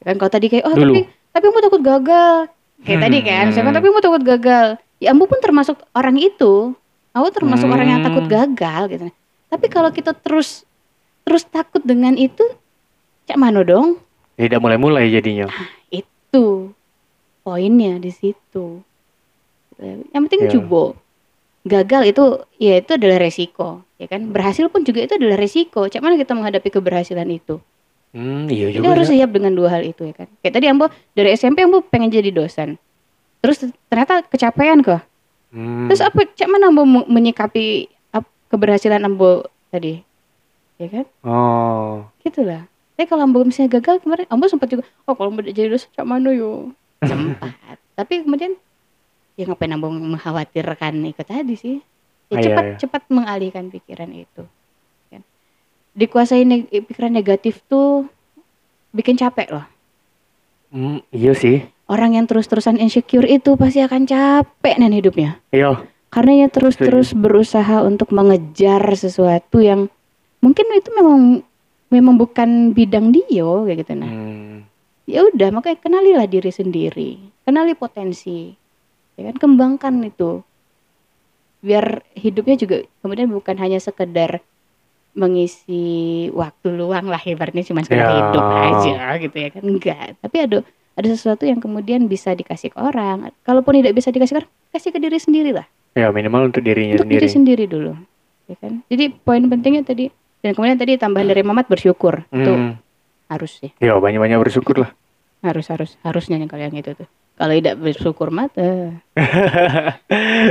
[0.00, 0.94] Kan kalau tadi kayak oh Dulu.
[0.94, 1.00] tapi
[1.30, 2.36] tapi Ambo takut gagal.
[2.80, 3.04] Kayak Hmm.
[3.04, 4.66] tadi kan, saya bilang, tapi Ambo takut gagal.
[4.98, 6.72] Ya Ambo pun termasuk orang itu.
[7.14, 8.08] Ambo termasuk orang yang Hmm.
[8.10, 9.06] takut gagal gitu.
[9.46, 10.66] Tapi kalau kita terus
[11.22, 12.42] terus takut dengan itu
[13.30, 14.02] cak mano dong?
[14.34, 15.46] Tidak mulai-mulai jadinya.
[15.88, 16.74] Itu
[17.46, 18.82] poinnya di situ.
[19.78, 20.98] Yang penting coba.
[21.64, 22.24] Gagal itu
[22.60, 24.28] ya itu adalah resiko, ya kan?
[24.28, 25.88] Berhasil pun juga itu adalah resiko.
[25.88, 27.56] Cak mana kita menghadapi keberhasilan itu?
[28.14, 28.94] Hmm, iya juga.
[28.94, 29.22] harus ya.
[29.24, 30.28] siap dengan dua hal itu ya kan.
[30.42, 30.86] Kayak tadi Ambo
[31.16, 32.76] dari SMP Ambo pengen jadi dosen.
[33.40, 35.02] Terus ternyata kecapean kok.
[35.54, 35.86] Hmm.
[35.86, 40.02] Terus apa cak mana Ambo me- menyikapi ap- keberhasilan Ambo tadi?
[40.76, 41.06] Ya kan?
[41.22, 42.02] Oh.
[42.20, 42.66] Gitulah.
[42.94, 46.02] Tapi kalau Ambo misalnya gagal kemarin Ambo sempat juga oh kalau Ambo jadi dosen cak
[46.02, 46.74] mana yo?
[47.06, 47.78] Sempat.
[47.94, 48.58] Tapi kemudian
[49.38, 51.76] ya ngapain Ambo mengkhawatirkan itu tadi sih?
[52.28, 52.76] Ya Ah, iya, cepat iya.
[52.82, 54.42] cepat mengalihkan pikiran itu.
[55.08, 55.22] Kan?
[55.94, 58.10] Dikuasai neg- pikiran negatif tuh
[58.90, 59.66] bikin capek loh.
[60.74, 61.62] Hmm, iya sih.
[61.94, 65.38] Orang yang terus-terusan insecure itu pasti akan capek nen hidupnya.
[65.54, 65.78] Iya.
[66.10, 69.86] Karena ya terus-terus berusaha untuk mengejar sesuatu yang
[70.42, 71.46] mungkin itu memang
[71.90, 74.10] memang bukan bidang dia kayak gitu nah.
[74.10, 74.66] Hmm.
[75.06, 77.10] Ya udah makanya kenalilah diri sendiri,
[77.46, 78.50] kenali potensi.
[79.14, 80.42] Ya kan kembangkan itu.
[81.62, 84.42] Biar hidupnya juga kemudian bukan hanya sekedar
[85.14, 88.18] mengisi waktu luang lah ibaratnya cuma sekedar Ya.
[88.18, 90.58] hidup aja gitu ya kan enggak tapi ada
[90.94, 94.90] ada sesuatu yang kemudian bisa dikasih ke orang kalaupun tidak bisa dikasih ke orang kasih
[94.90, 97.20] ke diri sendiri lah Ya minimal untuk dirinya untuk sendiri.
[97.20, 97.92] diri sendiri dulu
[98.44, 102.76] ya kan jadi poin pentingnya tadi dan kemudian tadi tambahan dari Mamat bersyukur itu Hmm.
[103.26, 104.90] harus sih Ya banyak-banyak bersyukur lah.
[105.40, 108.96] harus harus harusnya yang kalau yang itu tuh kalau tidak bersyukur mata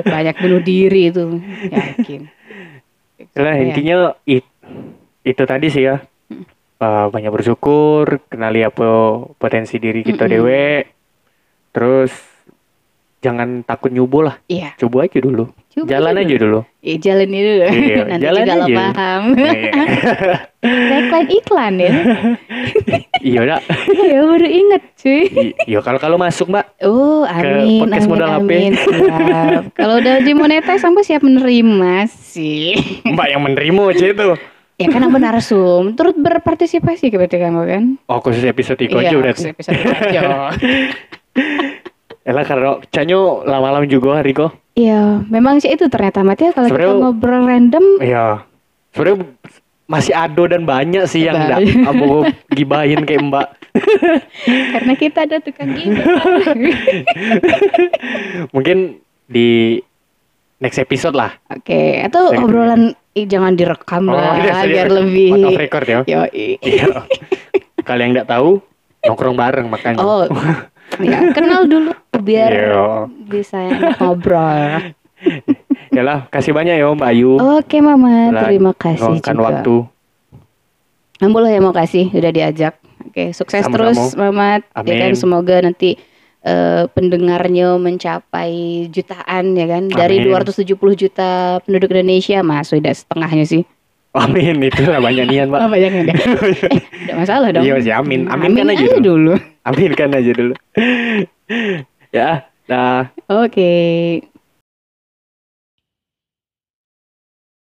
[0.06, 2.22] banyak bunuh diri itu yakin
[3.34, 3.64] Lah Ya.
[3.64, 4.44] intinya it,
[5.24, 6.04] itu tadi sih ya.
[6.76, 8.84] Uh, banyak bersyukur, kenali apa
[9.34, 10.34] potensi diri kita Mm-mm.
[10.36, 10.68] dewe.
[11.72, 12.12] Terus
[13.20, 14.36] jangan takut nyubuh lah.
[14.46, 15.48] iya Coba aja dulu.
[15.72, 16.60] coba Jalan aja dulu.
[16.80, 18.76] Iya, jalan dulu Iya, nanti jalan juga lo aja.
[18.76, 19.72] paham Iya.
[21.00, 21.94] iklan iklan ya
[23.32, 23.62] Iya dah.
[24.12, 25.22] ya baru inget cuy
[25.64, 26.68] Iya kalau kalau masuk mbak.
[26.84, 28.40] Oh, amin, podcast amin, modal HP.
[28.44, 28.72] amin.
[28.76, 29.64] Siap.
[29.74, 32.76] Kalau udah dimonetize sampai siap menerima sih.
[33.08, 34.30] Mbak yang menerima aja itu.
[34.76, 37.84] Ya kan aku narsum, turut berpartisipasi berarti kamu kan?
[38.08, 39.50] Oh khusus episode aja Iya, berarti.
[39.50, 40.50] episode aja.
[42.24, 44.56] Elah karena canyo lama-lama juga hari kok.
[44.74, 48.48] Iya, memang sih itu ternyata Mat ya kalau kita ngobrol random Iya.
[48.94, 49.26] Sebenarnya
[49.84, 51.86] masih ado dan banyak sih yang enggak Banyak.
[51.86, 52.08] aku
[52.56, 53.48] gibahin kayak Mbak.
[54.74, 56.08] karena kita ada tukang gibah.
[58.56, 58.78] Mungkin
[59.28, 59.82] di
[60.64, 61.36] next episode lah.
[61.50, 64.96] Oke, atau Yang- obrolan ih, jangan direkam lah iya, biar serius.
[64.96, 66.00] lebih Out of record ya.
[66.08, 66.48] Yoi.
[66.64, 66.88] Iya.
[67.84, 68.64] Kalau yang enggak tahu
[69.04, 70.00] nongkrong bareng makanya.
[70.00, 70.24] Oh,
[70.98, 72.88] ya kenal dulu biar Iya.
[73.28, 73.60] bisa
[74.00, 74.96] ngobrol.
[75.96, 77.38] Yalah, kasih banyak ya Mbak Ayu.
[77.60, 79.36] Oke Mama, terima kasih juga.
[79.38, 79.76] waktu.
[81.20, 82.76] Ambul ya mau kasih udah diajak.
[83.04, 83.76] Oke, sukses Sama-sama.
[83.94, 84.62] terus Mamat.
[84.82, 85.20] Ya kan Amin.
[85.20, 85.96] semoga nanti
[86.44, 89.84] eh, pendengarnya mencapai jutaan ya kan.
[89.90, 90.36] Dari Amin.
[90.36, 93.64] 270 juta penduduk Indonesia Mas, sudah setengahnya sih.
[94.14, 95.60] Amin, itulah banyak nian, Mbak.
[95.66, 96.14] Oh, banyak deh.
[96.14, 97.66] eh, udah masalah dong.
[97.66, 98.30] Iya sih, amin.
[98.30, 99.34] Aminkan Amin aja dulu.
[99.68, 100.54] Aminkan aja dulu.
[102.16, 103.10] ya, nah.
[103.26, 103.74] Oke.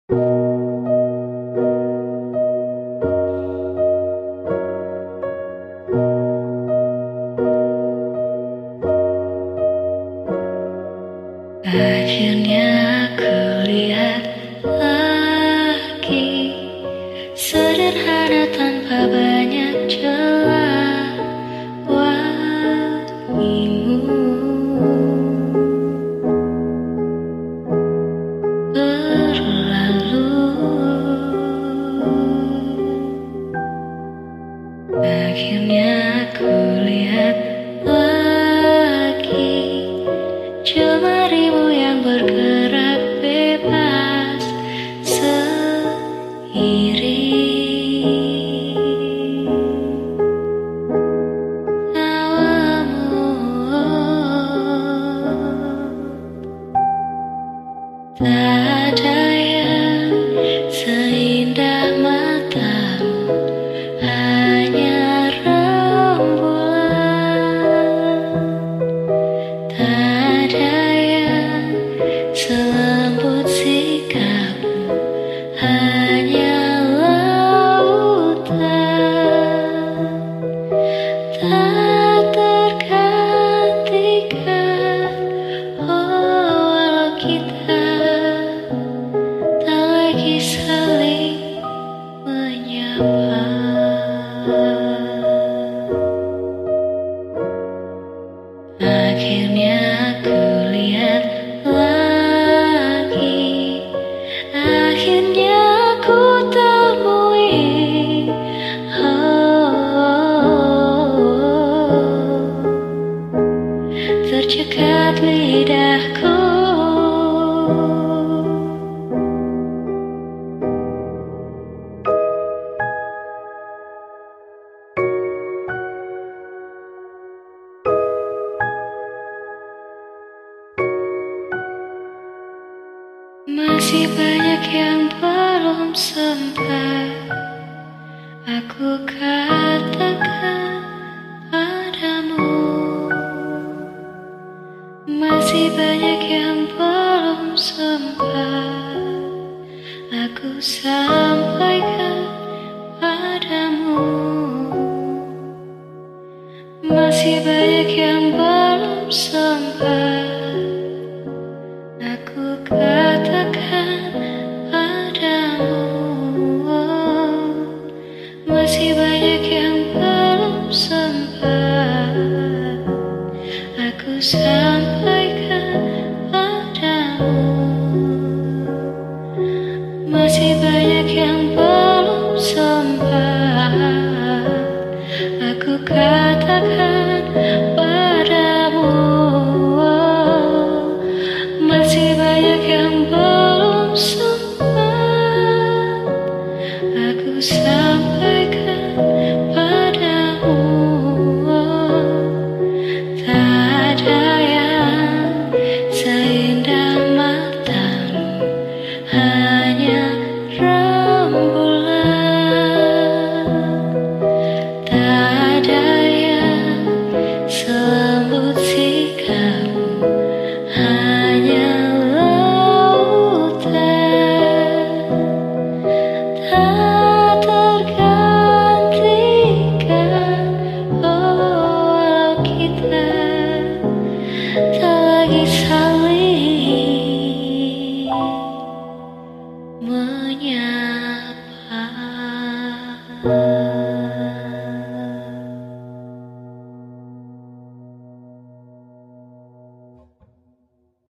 [0.08, 0.57] Akhirnya
[11.68, 12.47] aku